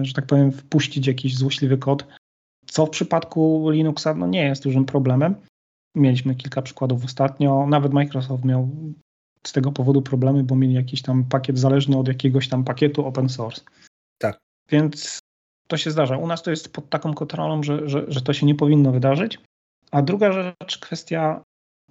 [0.03, 2.07] że tak powiem, wpuścić jakiś złośliwy kod,
[2.67, 5.35] co w przypadku Linuxa no, nie jest dużym problemem.
[5.99, 7.67] Mieliśmy kilka przykładów ostatnio.
[7.67, 8.69] Nawet Microsoft miał
[9.47, 13.29] z tego powodu problemy, bo mieli jakiś tam pakiet zależny od jakiegoś tam pakietu open
[13.29, 13.61] source.
[14.19, 14.39] Tak.
[14.71, 15.19] Więc
[15.67, 16.17] to się zdarza.
[16.17, 19.39] U nas to jest pod taką kontrolą, że, że, że to się nie powinno wydarzyć.
[19.91, 21.43] A druga rzecz, kwestia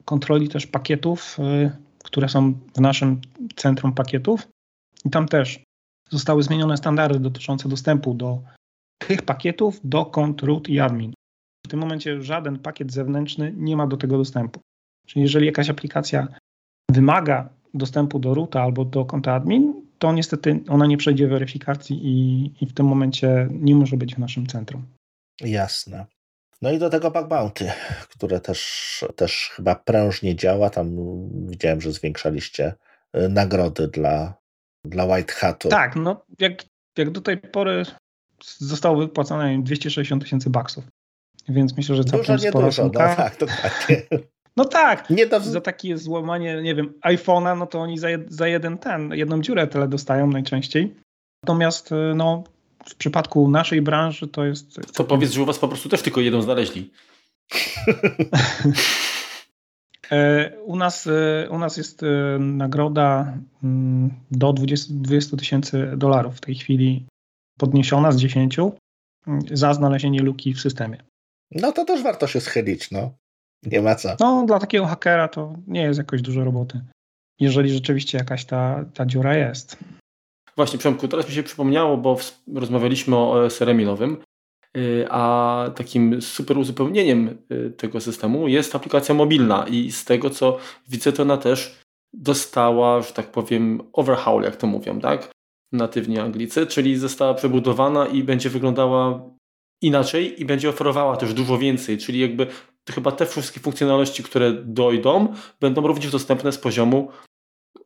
[0.05, 1.71] kontroli też pakietów, y,
[2.03, 3.21] które są w naszym
[3.55, 4.47] centrum pakietów.
[5.05, 5.63] I tam też
[6.09, 8.41] zostały zmienione standardy dotyczące dostępu do
[8.97, 11.13] tych pakietów, dokąd root i admin.
[11.67, 14.59] W tym momencie żaden pakiet zewnętrzny nie ma do tego dostępu.
[15.05, 16.27] Czyli jeżeli jakaś aplikacja
[16.91, 22.45] wymaga dostępu do roota albo do konta admin, to niestety ona nie przejdzie weryfikacji i,
[22.61, 24.85] i w tym momencie nie może być w naszym centrum.
[25.41, 26.05] Jasne.
[26.61, 27.71] No i do tego bug bounty,
[28.09, 30.69] które też, też chyba prężnie działa.
[30.69, 30.97] Tam
[31.47, 32.73] widziałem, że zwiększaliście
[33.17, 34.33] y, nagrody dla,
[34.85, 35.69] dla White Hatu.
[35.69, 36.63] Tak, no jak,
[36.97, 37.83] jak do tej pory
[38.57, 40.83] zostało wypłacone 260 tysięcy baksów.
[41.49, 42.83] Więc myślę, że całkiem dużo, spora dużo.
[42.83, 44.01] No tak, dokładnie.
[44.57, 45.39] No tak, nie do...
[45.39, 49.41] za takie złamanie, nie wiem, iPhone'a, no to oni za, jed, za jeden ten, jedną
[49.41, 50.95] dziurę tyle dostają najczęściej.
[51.43, 52.43] Natomiast y, no,
[52.89, 54.93] w przypadku naszej branży to jest...
[54.93, 56.91] To powiedz, że u was po prostu też tylko jedną znaleźli.
[60.11, 62.05] E, u nas, y, u nas jest y,
[62.39, 67.05] nagroda mm, do 20 tysięcy dolarów w tej chwili
[67.59, 68.77] podniesiona z 10 mm,
[69.51, 70.97] za znalezienie luki w systemie.
[71.51, 73.11] No to też warto się schylić, no.
[73.63, 74.15] Nie ma co.
[74.19, 76.81] No, dla takiego hakera to nie jest jakoś dużo roboty.
[77.39, 79.77] Jeżeli rzeczywiście jakaś ta, ta dziura jest.
[80.55, 82.17] Właśnie, Przemku, teraz mi się przypomniało, bo
[82.55, 84.17] rozmawialiśmy o OSRM-ie nowym,
[84.77, 90.57] y, a takim super uzupełnieniem y, tego systemu jest aplikacja mobilna i z tego, co
[90.89, 91.79] widzę, to ona też
[92.13, 95.31] dostała, że tak powiem, overhaul, jak to mówią, tak?
[95.71, 99.29] Natywni Anglicy, czyli została przebudowana i będzie wyglądała
[99.81, 102.47] inaczej i będzie oferowała też dużo więcej, czyli jakby
[102.89, 107.11] chyba te wszystkie funkcjonalności, które dojdą, będą również dostępne z poziomu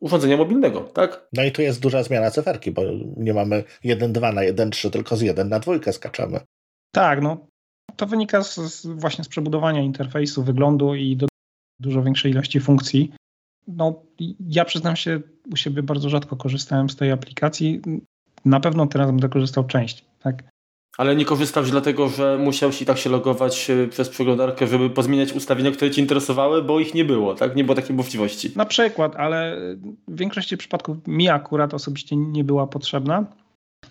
[0.00, 1.28] urządzenia mobilnego, tak?
[1.32, 2.82] No i tu jest duża zmiana cyferki, bo
[3.16, 6.40] nie mamy 1.2 na 1.3, tylko z 1 na 2 skaczemy.
[6.92, 7.46] Tak, no
[7.96, 11.26] to wynika z, z, właśnie z przebudowania interfejsu, wyglądu i do
[11.80, 13.12] dużo większej ilości funkcji.
[13.68, 14.02] No,
[14.48, 15.20] ja przyznam się,
[15.52, 17.80] u siebie bardzo rzadko korzystałem z tej aplikacji.
[18.44, 20.08] Na pewno teraz będę korzystał częściej.
[20.18, 20.42] Tak?
[20.98, 25.32] Ale nie korzystałeś dlatego, że musiałeś i tak się logować e, przez przeglądarkę, żeby pozmieniać
[25.32, 27.56] ustawienia, które Cię interesowały, bo ich nie było, tak?
[27.56, 28.52] Nie było takiej możliwości.
[28.56, 29.56] Na przykład, ale
[30.08, 33.26] w większości przypadków mi akurat osobiście nie była potrzebna.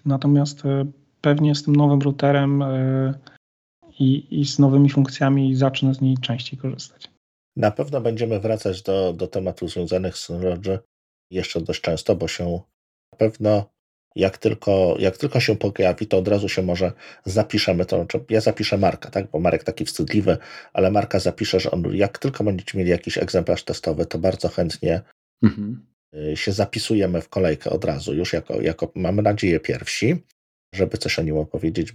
[0.05, 0.85] Natomiast e,
[1.21, 3.13] pewnie z tym nowym routerem e,
[3.99, 7.11] i, i z nowymi funkcjami zacznę z niej częściej korzystać.
[7.55, 10.79] Na pewno będziemy wracać do, do tematów związanych z Synology
[11.31, 12.61] jeszcze dość często, bo się
[13.11, 13.65] na pewno
[14.15, 16.91] jak tylko, jak tylko się pojawi, to od razu się może
[17.25, 18.05] zapiszemy to.
[18.29, 19.27] Ja zapiszę Marka, tak?
[19.31, 20.37] bo Marek taki wstydliwy,
[20.73, 25.01] ale Marka zapisze, że on, jak tylko będziecie mieli jakiś egzemplarz testowy, to bardzo chętnie
[25.43, 25.85] mhm.
[26.15, 30.23] y, się zapisujemy w kolejkę od razu, już jako, jako mamy nadzieję pierwsi,
[30.75, 31.93] żeby coś o nim opowiedzieć.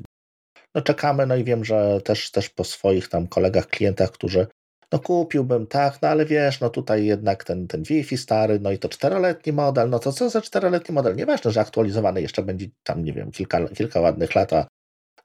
[0.74, 4.46] No czekamy, no i wiem, że też, też po swoich tam kolegach, klientach, którzy
[4.92, 8.78] no kupiłbym, tak, no ale wiesz, no tutaj jednak ten, ten Wi-Fi stary, no i
[8.78, 11.16] to czteroletni model, no to co za czteroletni model?
[11.16, 14.66] Nieważne, że aktualizowany jeszcze będzie tam, nie wiem, kilka, kilka ładnych lat, a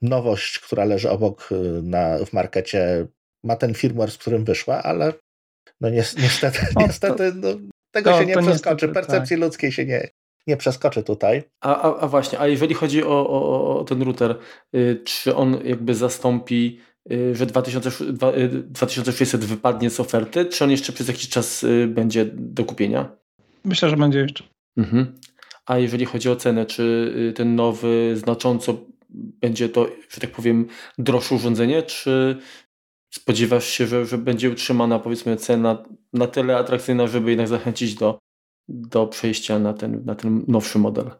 [0.01, 3.07] nowość, która leży obok y, na, w markecie,
[3.43, 5.13] ma ten firmware, z którym wyszła, ale
[5.81, 7.47] no niestety, no, niestety no,
[7.91, 9.43] tego to, się nie przeskoczy, niestety, percepcji tak.
[9.43, 10.09] ludzkiej się nie,
[10.47, 11.43] nie przeskoczy tutaj.
[11.61, 14.35] A, a, a właśnie, a jeżeli chodzi o, o, o ten router,
[14.75, 16.79] y, czy on jakby zastąpi
[17.11, 22.25] Y, że 2600 y, wypadnie z oferty, czy on jeszcze przez jakiś czas y, będzie
[22.33, 23.17] do kupienia?
[23.63, 24.43] Myślę, że będzie jeszcze.
[24.77, 25.19] Mhm.
[25.65, 28.77] A jeżeli chodzi o cenę, czy ten nowy znacząco
[29.09, 32.37] będzie to, że tak powiem, droższe urządzenie, czy
[33.13, 35.83] spodziewasz się, że, że będzie utrzymana powiedzmy cena
[36.13, 38.19] na tyle atrakcyjna, żeby jednak zachęcić do,
[38.67, 41.11] do przejścia na ten, na ten nowszy model?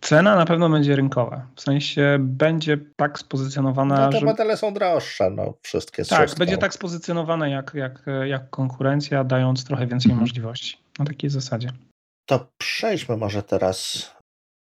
[0.00, 1.46] Cena na pewno będzie rynkowa.
[1.56, 4.06] W sensie będzie tak spozycjonowana.
[4.06, 4.26] No te że...
[4.26, 6.38] modele są droższe, no wszystkie Tak, wszystko.
[6.38, 10.20] będzie tak spozycjonowane jak, jak, jak konkurencja, dając trochę więcej mhm.
[10.20, 10.78] możliwości.
[10.98, 11.72] Na takiej zasadzie.
[12.28, 14.10] To przejdźmy może teraz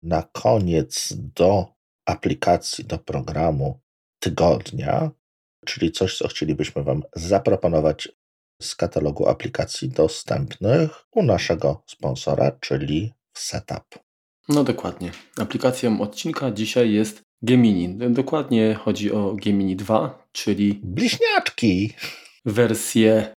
[0.02, 1.66] na koniec do
[2.08, 3.80] aplikacji, do programu
[4.22, 5.10] tygodnia,
[5.66, 8.08] czyli coś, co chcielibyśmy Wam zaproponować
[8.62, 14.03] z katalogu aplikacji dostępnych u naszego sponsora, czyli Setup.
[14.48, 15.12] No dokładnie.
[15.36, 17.96] Aplikacją odcinka dzisiaj jest Gemini.
[18.10, 21.92] Dokładnie chodzi o Gemini 2, czyli bliźniaczki.
[22.44, 23.34] Wersję,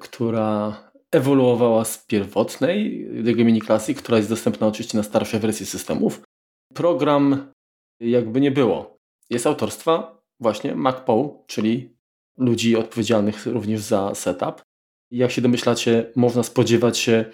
[0.00, 0.76] która
[1.12, 6.22] ewoluowała z pierwotnej Gemini Classic, która jest dostępna oczywiście na starsze wersje systemów.
[6.74, 7.52] Program
[8.00, 8.96] jakby nie było.
[9.30, 11.96] Jest autorstwa właśnie MacPow, czyli
[12.38, 14.62] ludzi odpowiedzialnych również za setup.
[15.10, 17.24] Jak się domyślacie, można spodziewać się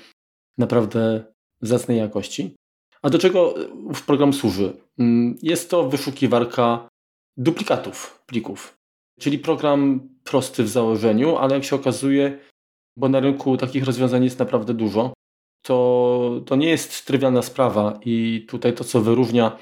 [0.58, 1.24] naprawdę
[1.60, 2.56] zacnej jakości.
[3.02, 3.54] A do czego
[3.94, 4.72] w program służy?
[4.98, 6.88] Mm, jest to wyszukiwarka
[7.36, 8.78] duplikatów plików.
[9.20, 12.38] Czyli program prosty w założeniu, ale jak się okazuje,
[12.96, 15.12] bo na rynku takich rozwiązań jest naprawdę dużo,
[15.62, 19.58] to, to nie jest trywialna sprawa i tutaj to, co wyróżnia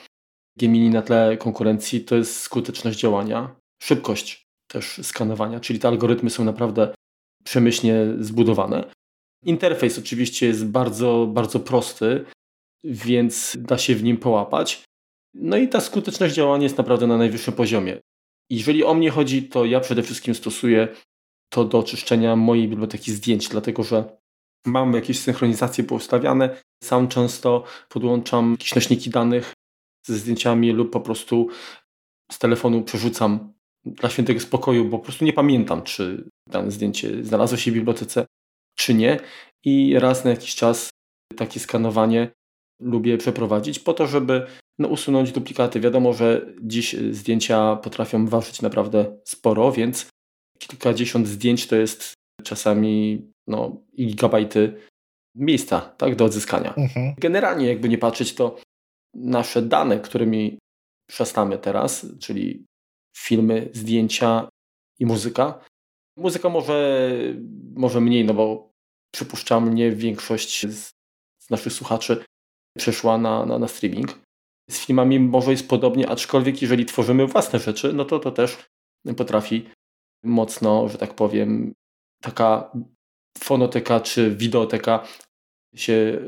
[0.59, 6.45] Gemini na tle konkurencji, to jest skuteczność działania, szybkość też skanowania, czyli te algorytmy są
[6.45, 6.95] naprawdę
[7.45, 8.91] przemyślnie zbudowane.
[9.45, 12.25] Interfejs oczywiście jest bardzo, bardzo prosty,
[12.85, 14.85] więc da się w nim połapać.
[15.35, 18.01] No i ta skuteczność działania jest naprawdę na najwyższym poziomie.
[18.51, 20.89] Jeżeli o mnie chodzi, to ja przede wszystkim stosuję
[21.53, 24.21] to do oczyszczenia mojej biblioteki zdjęć, dlatego że
[24.67, 26.63] mam jakieś synchronizacje poustawiane.
[26.85, 29.53] Sam często podłączam jakieś nośniki danych
[30.07, 31.49] ze zdjęciami lub po prostu
[32.33, 33.53] z telefonu przerzucam
[33.85, 38.27] dla świętego spokoju, bo po prostu nie pamiętam, czy dane zdjęcie znalazło się w bibliotece,
[38.79, 39.21] czy nie.
[39.65, 40.91] I raz na jakiś czas
[41.37, 42.31] takie skanowanie
[42.81, 44.47] lubię przeprowadzić po to, żeby
[44.79, 45.81] no, usunąć duplikaty.
[45.81, 50.09] Wiadomo, że dziś zdjęcia potrafią ważyć naprawdę sporo, więc
[50.59, 52.15] kilkadziesiąt zdjęć to jest
[52.45, 54.75] czasami no, gigabajty
[55.35, 56.75] miejsca tak, do odzyskania.
[56.75, 57.15] Mhm.
[57.19, 58.61] Generalnie, jakby nie patrzeć, to
[59.15, 60.59] nasze dane, którymi
[61.09, 62.65] przestamy teraz, czyli
[63.17, 64.49] filmy, zdjęcia
[64.99, 65.65] i muzyka.
[66.17, 67.11] Muzyka może,
[67.75, 68.71] może mniej, no bo
[69.15, 70.91] przypuszczam, nie większość z,
[71.39, 72.25] z naszych słuchaczy
[72.79, 74.19] przeszła na, na, na streaming.
[74.71, 78.57] Z filmami może jest podobnie, aczkolwiek jeżeli tworzymy własne rzeczy, no to to też
[79.17, 79.69] potrafi
[80.25, 81.73] mocno, że tak powiem,
[82.23, 82.73] taka
[83.39, 85.07] fonoteka czy wideoteka
[85.75, 86.21] się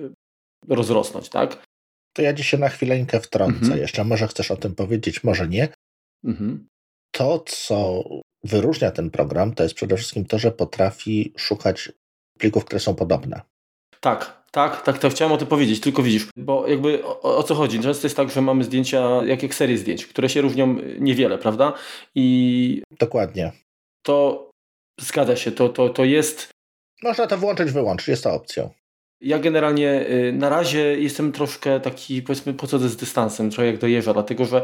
[0.69, 1.65] rozrosnąć, tak?
[2.17, 3.81] To ja dzisiaj na chwileńkę wtrącę mhm.
[3.81, 4.05] jeszcze.
[4.05, 5.69] Może chcesz o tym powiedzieć, może nie.
[6.25, 6.69] Mhm.
[7.15, 8.05] To, co
[8.45, 11.93] wyróżnia ten program, to jest przede wszystkim to, że potrafi szukać
[12.39, 13.41] plików, które są podobne.
[14.01, 17.55] Tak, tak, tak, tak, chciałem o tym powiedzieć, tylko widzisz, bo jakby o, o, co
[17.55, 17.81] chodzi?
[17.81, 21.73] Często jest tak, że mamy zdjęcia, jak, jak serie zdjęć, które się różnią niewiele, prawda?
[22.15, 22.83] I.
[22.99, 23.53] Dokładnie.
[24.03, 24.51] To
[25.01, 26.49] zgadza się, to, to, to jest.
[27.03, 28.71] Można to włączyć, wyłączyć, jest to opcją.
[29.21, 33.79] Ja generalnie y, na razie jestem troszkę taki, powiedzmy, po co z dystansem, trochę jak
[33.79, 34.63] dojeżdża, dlatego że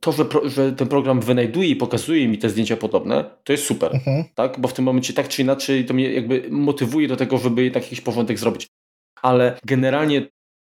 [0.00, 3.64] to, że, pro, że, ten program wynajduje i pokazuje mi te zdjęcia podobne, to jest
[3.64, 4.24] super, mhm.
[4.34, 4.60] tak?
[4.60, 7.82] Bo w tym momencie tak czy inaczej to mnie jakby motywuje do tego, żeby jednak
[7.82, 8.66] jakiś porządek zrobić
[9.22, 10.26] ale generalnie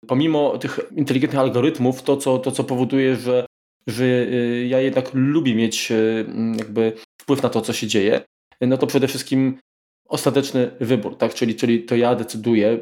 [0.07, 3.45] pomimo tych inteligentnych algorytmów, to co, to, co powoduje, że,
[3.87, 6.25] że y, ja jednak lubię mieć y,
[6.57, 8.21] jakby wpływ na to, co się dzieje,
[8.61, 9.59] no to przede wszystkim
[10.07, 11.33] ostateczny wybór, tak?
[11.33, 12.79] czyli, czyli to ja decyduję.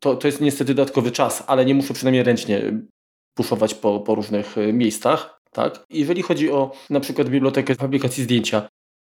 [0.00, 2.62] To, to jest niestety dodatkowy czas, ale nie muszę przynajmniej ręcznie
[3.34, 5.40] puszować po, po różnych y, miejscach.
[5.50, 5.84] Tak?
[5.90, 8.68] Jeżeli chodzi o na przykład bibliotekę aplikacji zdjęcia,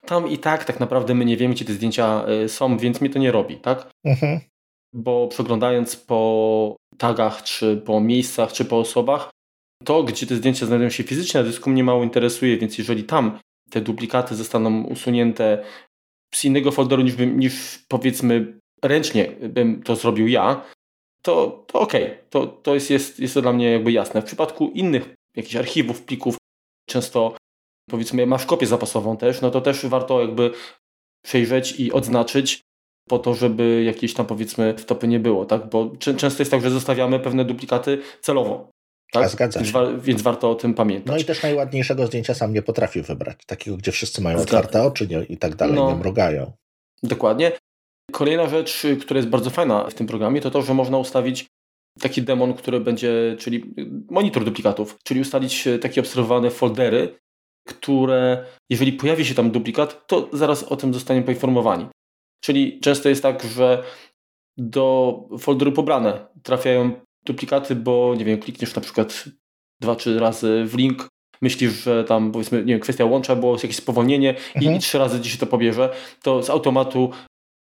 [0.06, 3.18] tam i tak tak naprawdę my nie wiemy, gdzie te zdjęcia są, więc mnie to
[3.18, 3.56] nie robi.
[3.56, 3.90] Tak?
[4.04, 4.40] Mhm.
[4.94, 9.30] Bo przeglądając po tagach, czy po miejscach, czy po osobach,
[9.84, 13.38] to, gdzie te zdjęcia znajdują się fizycznie na dysku mnie mało interesuje, więc jeżeli tam
[13.70, 15.64] te duplikaty zostaną usunięte
[16.34, 20.64] z innego folderu niż, bym, niż powiedzmy ręcznie bym to zrobił ja,
[21.22, 22.18] to, to okej, okay.
[22.30, 24.22] to, to jest, jest, jest to dla mnie jakby jasne.
[24.22, 26.36] W przypadku innych jakichś archiwów, plików,
[26.88, 27.36] często
[27.90, 30.52] powiedzmy masz kopię zapasową też, no to też warto jakby
[31.24, 32.60] przejrzeć i odznaczyć
[33.08, 35.70] po to, żeby jakieś tam powiedzmy wtopy nie było, tak?
[35.70, 38.70] Bo często jest tak, że zostawiamy pewne duplikaty celowo.
[39.12, 39.28] Tak?
[39.28, 39.64] zgadza się.
[39.64, 41.06] Więc, wa więc, warto o tym pamiętać.
[41.06, 43.38] No i też najładniejszego zdjęcia sam nie potrafię wybrać.
[43.46, 46.52] Takiego, gdzie wszyscy mają otwarte oczy nie, i tak dalej, no, nie mrugają.
[47.02, 47.52] Dokładnie.
[48.12, 51.46] Kolejna rzecz, która jest bardzo fajna w tym programie, to to, że można ustawić
[52.00, 53.74] taki demon, który będzie, czyli
[54.10, 57.18] monitor duplikatów, czyli ustalić takie obserwowane foldery,
[57.68, 61.86] które, jeżeli pojawi się tam duplikat, to zaraz o tym zostaniemy poinformowani.
[62.44, 63.84] Czyli często jest tak, że
[64.56, 66.92] do folderu pobrane trafiają
[67.26, 69.24] duplikaty, bo nie wiem, klikniesz na przykład
[69.80, 71.08] dwa, trzy razy w link,
[71.42, 74.76] myślisz, że tam powiedzmy, nie wiem, kwestia łącza, było jakieś spowolnienie mhm.
[74.76, 77.10] i, trzy razy ci się to pobierze, to z automatu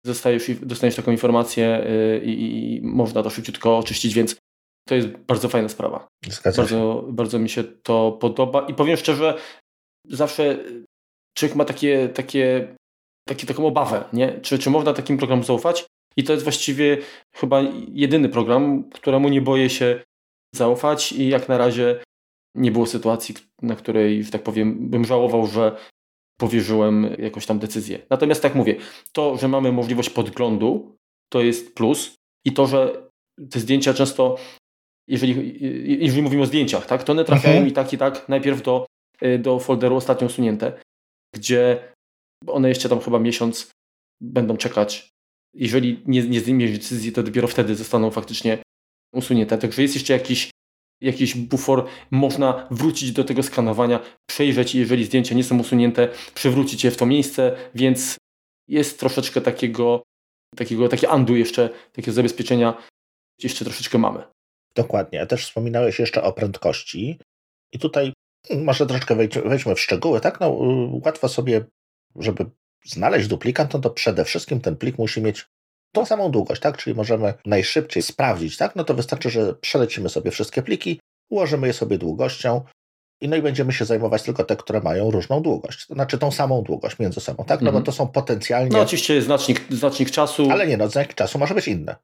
[0.06, 1.86] dostajesz, dostaniesz taką informację
[2.24, 4.36] yy, i, i, można to szybciutko oczyścić, więc
[4.88, 6.08] to jest bardzo fajna sprawa.
[6.58, 9.38] Bardzo, bardzo mi się to podoba i powiem szczerze,
[10.08, 10.58] zawsze
[11.38, 12.76] człowiek ma takie, takie,
[13.28, 14.40] takie, taką obawę, nie?
[14.42, 15.86] Czy, czy można takim programom zaufać?
[16.18, 16.98] I to jest właściwie
[17.36, 17.62] chyba
[17.92, 20.04] jedyny program, któremu nie boję się
[20.56, 22.04] zaufać i jak na razie
[22.56, 25.78] nie było sytuacji, na której, że tak powiem, bym żałował, że
[26.40, 28.00] powierzyłem jakąś tam decyzję.
[28.10, 28.76] Natomiast tak mówię,
[29.12, 30.96] to, że mamy możliwość podglądu,
[31.32, 32.16] to jest plus
[32.46, 33.10] i to, że
[33.52, 34.38] te zdjęcia często,
[35.08, 35.58] jeżeli,
[36.02, 37.68] jeżeli mówimy o zdjęciach, tak, to one trafiają mhm.
[37.68, 38.86] i tak i tak najpierw do,
[39.40, 40.82] do folderu ostatnio usunięte,
[41.36, 41.94] gdzie
[42.48, 43.72] one jeszcze tam chyba miesiąc
[44.22, 45.12] będą czekać
[45.54, 48.58] jeżeli nie, nie zdejmiesz decyzji, to dopiero wtedy zostaną faktycznie
[49.14, 49.58] usunięte.
[49.58, 50.50] Także jest jeszcze jakiś,
[51.02, 56.92] jakiś bufor, można wrócić do tego skanowania, przejrzeć, jeżeli zdjęcia nie są usunięte, przywrócić je
[56.92, 58.18] w to miejsce, więc
[58.68, 60.04] jest troszeczkę takiego,
[60.56, 62.84] takiego takie andu jeszcze, takiego zabezpieczenia
[63.44, 64.24] jeszcze troszeczkę mamy.
[64.76, 65.26] Dokładnie.
[65.26, 67.20] Też wspominałeś jeszcze o prędkości
[67.74, 68.14] i tutaj
[68.58, 69.16] może troszeczkę
[69.46, 70.40] wejdźmy w szczegóły, tak?
[70.40, 70.58] No,
[71.06, 71.66] łatwo sobie,
[72.16, 72.46] żeby
[72.86, 75.50] znaleźć duplikat, no to przede wszystkim ten plik musi mieć
[75.92, 76.78] tą samą długość, tak?
[76.78, 78.76] Czyli możemy najszybciej sprawdzić, tak?
[78.76, 81.00] No to wystarczy, że przelecimy sobie wszystkie pliki,
[81.30, 82.62] ułożymy je sobie długością
[83.22, 86.32] i no i będziemy się zajmować tylko te, które mają różną długość, to znaczy tą
[86.32, 87.62] samą długość między sobą, tak?
[87.62, 87.86] No bo mhm.
[87.86, 88.70] to są potencjalnie...
[88.72, 90.52] No oczywiście znacznik, znacznik czasu.
[90.52, 91.96] Ale nie, no znacznik czasu może być inny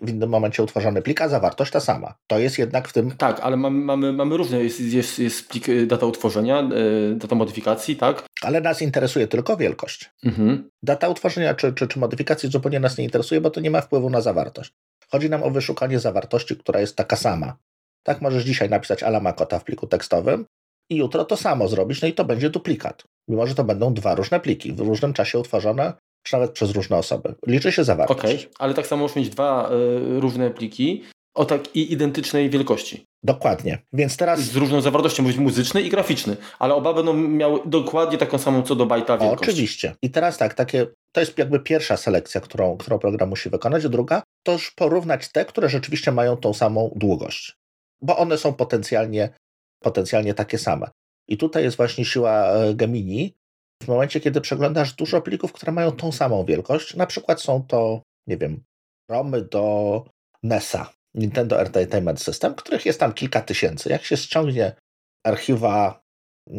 [0.00, 2.14] w innym momencie utworzony plik, a zawartość ta sama.
[2.26, 3.10] To jest jednak w tym.
[3.10, 4.64] Tak, ale mamy, mamy, mamy różne.
[4.64, 6.68] Jest, jest, jest plik y, data utworzenia,
[7.12, 8.26] y, data modyfikacji, tak?
[8.42, 10.10] Ale nas interesuje tylko wielkość.
[10.24, 10.70] Mhm.
[10.82, 14.10] Data utworzenia czy, czy, czy modyfikacji zupełnie nas nie interesuje, bo to nie ma wpływu
[14.10, 14.72] na zawartość.
[15.10, 17.56] Chodzi nam o wyszukanie zawartości, która jest taka sama.
[18.02, 20.46] Tak możesz dzisiaj napisać alamakota w pliku tekstowym
[20.90, 23.04] i jutro to samo zrobić, no i to będzie duplikat.
[23.28, 25.92] Mimo, że to będą dwa różne pliki, w różnym czasie utworzone,
[26.26, 27.34] czy nawet przez różne osoby.
[27.46, 28.20] Liczy się zawartość.
[28.20, 31.02] Okej, okay, ale tak samo możesz mieć dwa y, różne pliki
[31.34, 33.06] o tak i identycznej wielkości.
[33.22, 33.78] Dokładnie.
[33.92, 34.40] Więc teraz.
[34.40, 38.62] Z różną zawartością, może być muzyczny i graficzny, ale oba będą miały dokładnie taką samą
[38.62, 39.42] co do bajta wielkość.
[39.42, 39.94] Oczywiście.
[40.02, 43.88] I teraz tak, takie, to jest jakby pierwsza selekcja, którą, którą program musi wykonać.
[43.88, 47.56] Druga to już porównać te, które rzeczywiście mają tą samą długość,
[48.02, 49.28] bo one są potencjalnie,
[49.80, 50.90] potencjalnie takie same.
[51.28, 53.34] I tutaj jest właśnie siła e, Gemini,
[53.82, 58.02] w momencie, kiedy przeglądasz dużo plików, które mają tą samą wielkość, na przykład są to,
[58.26, 58.64] nie wiem,
[59.10, 60.04] romy do
[60.42, 63.88] NESa, Nintendo Entertainment System, których jest tam kilka tysięcy.
[63.88, 64.72] Jak się ściągnie
[65.26, 66.00] archiwa,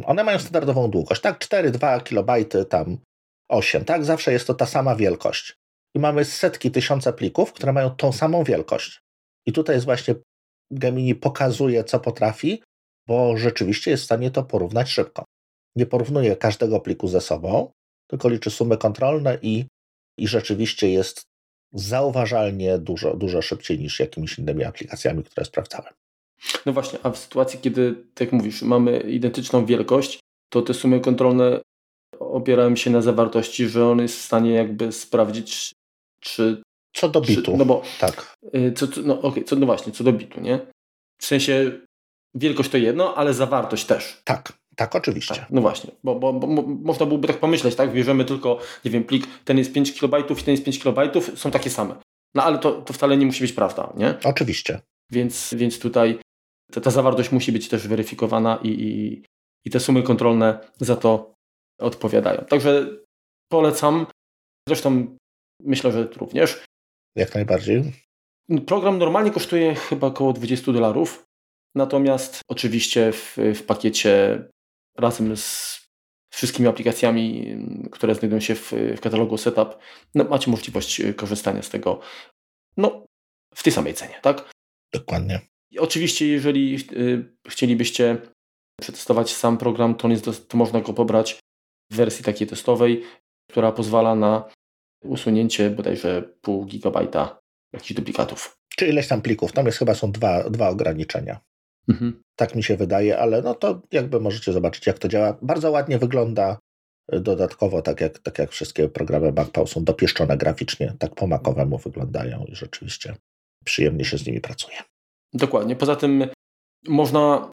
[0.06, 1.40] one mają standardową długość, tak?
[1.40, 2.98] 4-2 kilobajty, tam
[3.50, 4.06] 8, tak?
[4.06, 5.54] Zawsze jest to ta sama wielkość.
[5.96, 9.00] I mamy setki, tysiące plików, które mają tą samą wielkość.
[9.48, 10.16] I tutaj jest właśnie
[10.72, 12.64] Gemini pokazuje, co potrafi,
[13.08, 15.27] bo rzeczywiście jest w stanie to porównać szybko
[15.78, 17.72] nie porównuje każdego pliku ze sobą,
[18.08, 19.66] tylko liczy sumy kontrolne i,
[20.18, 21.24] i rzeczywiście jest
[21.74, 25.94] zauważalnie dużo, dużo szybciej niż jakimiś innymi aplikacjami, które sprawdzałem.
[26.66, 30.20] No właśnie, a w sytuacji, kiedy, tak jak mówisz, mamy identyczną wielkość,
[30.50, 31.62] to te sumy kontrolne
[32.20, 35.72] opierają się na zawartości, że on jest w stanie jakby sprawdzić,
[36.20, 36.62] czy.
[36.94, 37.52] Co do bitu.
[37.52, 37.82] Czy, no bo.
[38.00, 38.36] Tak.
[38.56, 40.60] Y, co, no, okay, co, no właśnie, co do bitu, nie?
[41.22, 41.72] W sensie
[42.36, 44.22] wielkość to jedno, ale zawartość też.
[44.24, 44.54] Tak.
[44.78, 45.36] Tak, oczywiście.
[45.36, 47.94] Tak, no właśnie, bo, bo, bo, można byłoby tak pomyśleć, tak?
[47.94, 51.00] Bierzemy tylko, nie wiem, plik, ten jest 5 KB i ten jest 5 KB,
[51.36, 51.96] są takie same.
[52.36, 54.16] No ale to, to wcale nie musi być prawda, nie?
[54.24, 54.82] Oczywiście.
[55.12, 56.20] Więc, więc tutaj
[56.72, 59.24] ta, ta zawartość musi być też weryfikowana i, i,
[59.66, 61.34] i te sumy kontrolne za to
[61.80, 62.46] odpowiadają.
[62.46, 62.88] Także
[63.52, 64.06] polecam,
[64.70, 65.18] zresztą
[65.64, 66.64] myślę, że również.
[67.16, 67.94] Jak najbardziej.
[68.68, 71.24] Program normalnie kosztuje chyba około 20 dolarów,
[71.76, 74.44] natomiast oczywiście w, w pakiecie
[74.98, 75.78] razem z
[76.34, 77.56] wszystkimi aplikacjami,
[77.92, 79.78] które znajdują się w, w katalogu Setup,
[80.16, 82.00] no, macie możliwość korzystania z tego
[82.78, 83.06] no,
[83.56, 84.52] w tej samej cenie, tak?
[84.94, 85.42] Dokładnie.
[85.72, 88.18] I oczywiście, jeżeli y, chcielibyście
[88.82, 90.08] przetestować sam program, to,
[90.48, 91.40] to można go pobrać
[91.92, 93.04] w wersji takiej testowej,
[93.50, 94.50] która pozwala na
[95.04, 97.40] usunięcie bodajże pół gigabajta
[97.74, 98.58] jakichś duplikatów.
[98.78, 99.52] Czy ileś tam plików?
[99.52, 101.40] Tam jest chyba są dwa, dwa ograniczenia.
[101.90, 102.24] Mhm.
[102.36, 105.38] Tak mi się wydaje, ale no to jakby możecie zobaczyć, jak to działa.
[105.42, 106.58] Bardzo ładnie wygląda
[107.14, 111.78] y, dodatkowo, tak jak, tak jak wszystkie programy MacPow są dopieszczone graficznie, tak po makowemu
[111.78, 113.16] wyglądają i rzeczywiście
[113.66, 114.78] przyjemnie się z nimi pracuje.
[115.34, 115.76] Dokładnie.
[115.76, 116.28] Poza tym
[116.88, 117.52] można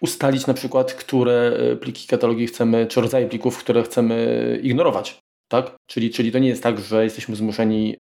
[0.00, 5.18] ustalić na przykład, które y, pliki katalogi chcemy, czy rodzaje plików, które chcemy ignorować.
[5.48, 5.76] Tak?
[5.90, 7.96] Czyli, czyli to nie jest tak, że jesteśmy zmuszeni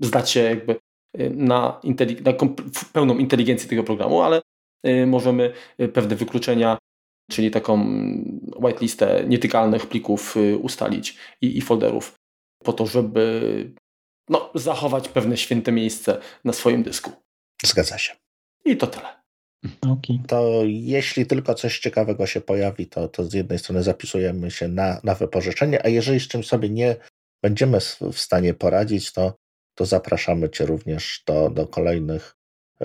[0.00, 0.76] zdać się jakby
[1.20, 1.80] y, na,
[2.24, 2.32] na
[2.92, 4.40] pełną inteligencję tego programu, ale
[5.06, 6.78] możemy y, pewne wykluczenia,
[7.30, 7.84] czyli taką
[8.62, 12.14] whitelistę nietykalnych plików y, ustalić i, i folderów
[12.64, 13.74] po to, żeby
[14.28, 17.10] no, zachować pewne święte miejsce na swoim dysku.
[17.64, 18.16] Zgadza się.
[18.64, 19.20] I to tyle.
[19.80, 20.18] Okay.
[20.26, 25.00] To jeśli tylko coś ciekawego się pojawi, to, to z jednej strony zapisujemy się na,
[25.04, 26.96] na wypożyczenie, a jeżeli z czymś sobie nie
[27.42, 27.78] będziemy
[28.12, 29.34] w stanie poradzić, to,
[29.74, 32.36] to zapraszamy Cię również do, do kolejnych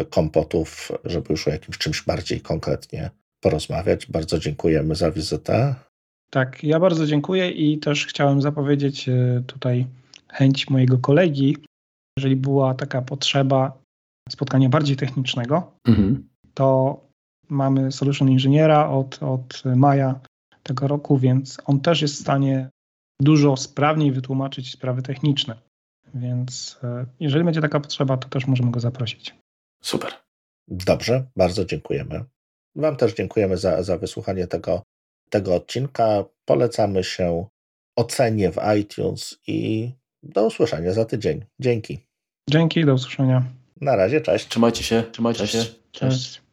[0.10, 4.06] kompotów, żeby już o jakimś czymś bardziej konkretnie porozmawiać.
[4.12, 5.76] Bardzo dziękujemy za wizytę.
[6.30, 9.88] Tak, ja bardzo dziękuję i też chciałem zapowiedzieć e, tutaj
[10.32, 11.58] chęć mojego kolegi,
[12.18, 13.78] jeżeli była taka potrzeba
[14.30, 16.28] spotkania bardziej technicznego, mhm.
[16.54, 17.00] to
[17.50, 20.20] mamy solution inżyniera od, od maja
[20.64, 22.70] tego roku, więc on też jest w stanie
[23.22, 25.56] dużo sprawniej wytłumaczyć sprawy techniczne.
[26.14, 29.36] Więc e, jeżeli będzie taka potrzeba, to też możemy go zaprosić.
[29.86, 30.14] Super.
[30.68, 32.24] Dobrze, bardzo dziękujemy.
[32.76, 34.82] Wam też dziękujemy za, za wysłuchanie tego,
[35.30, 36.26] tego odcinka.
[36.46, 37.46] Polecamy się
[37.96, 39.92] ocenie w iTunes i
[40.24, 41.46] do usłyszenia za tydzień.
[41.60, 42.00] Dzięki.
[42.50, 43.44] Dzięki, do usłyszenia.
[43.82, 44.48] Na razie, cześć.
[44.48, 45.54] Trzymajcie się, trzymajcie cześć.
[45.54, 45.60] się.
[45.60, 45.82] Cześć.
[45.92, 46.45] cześć.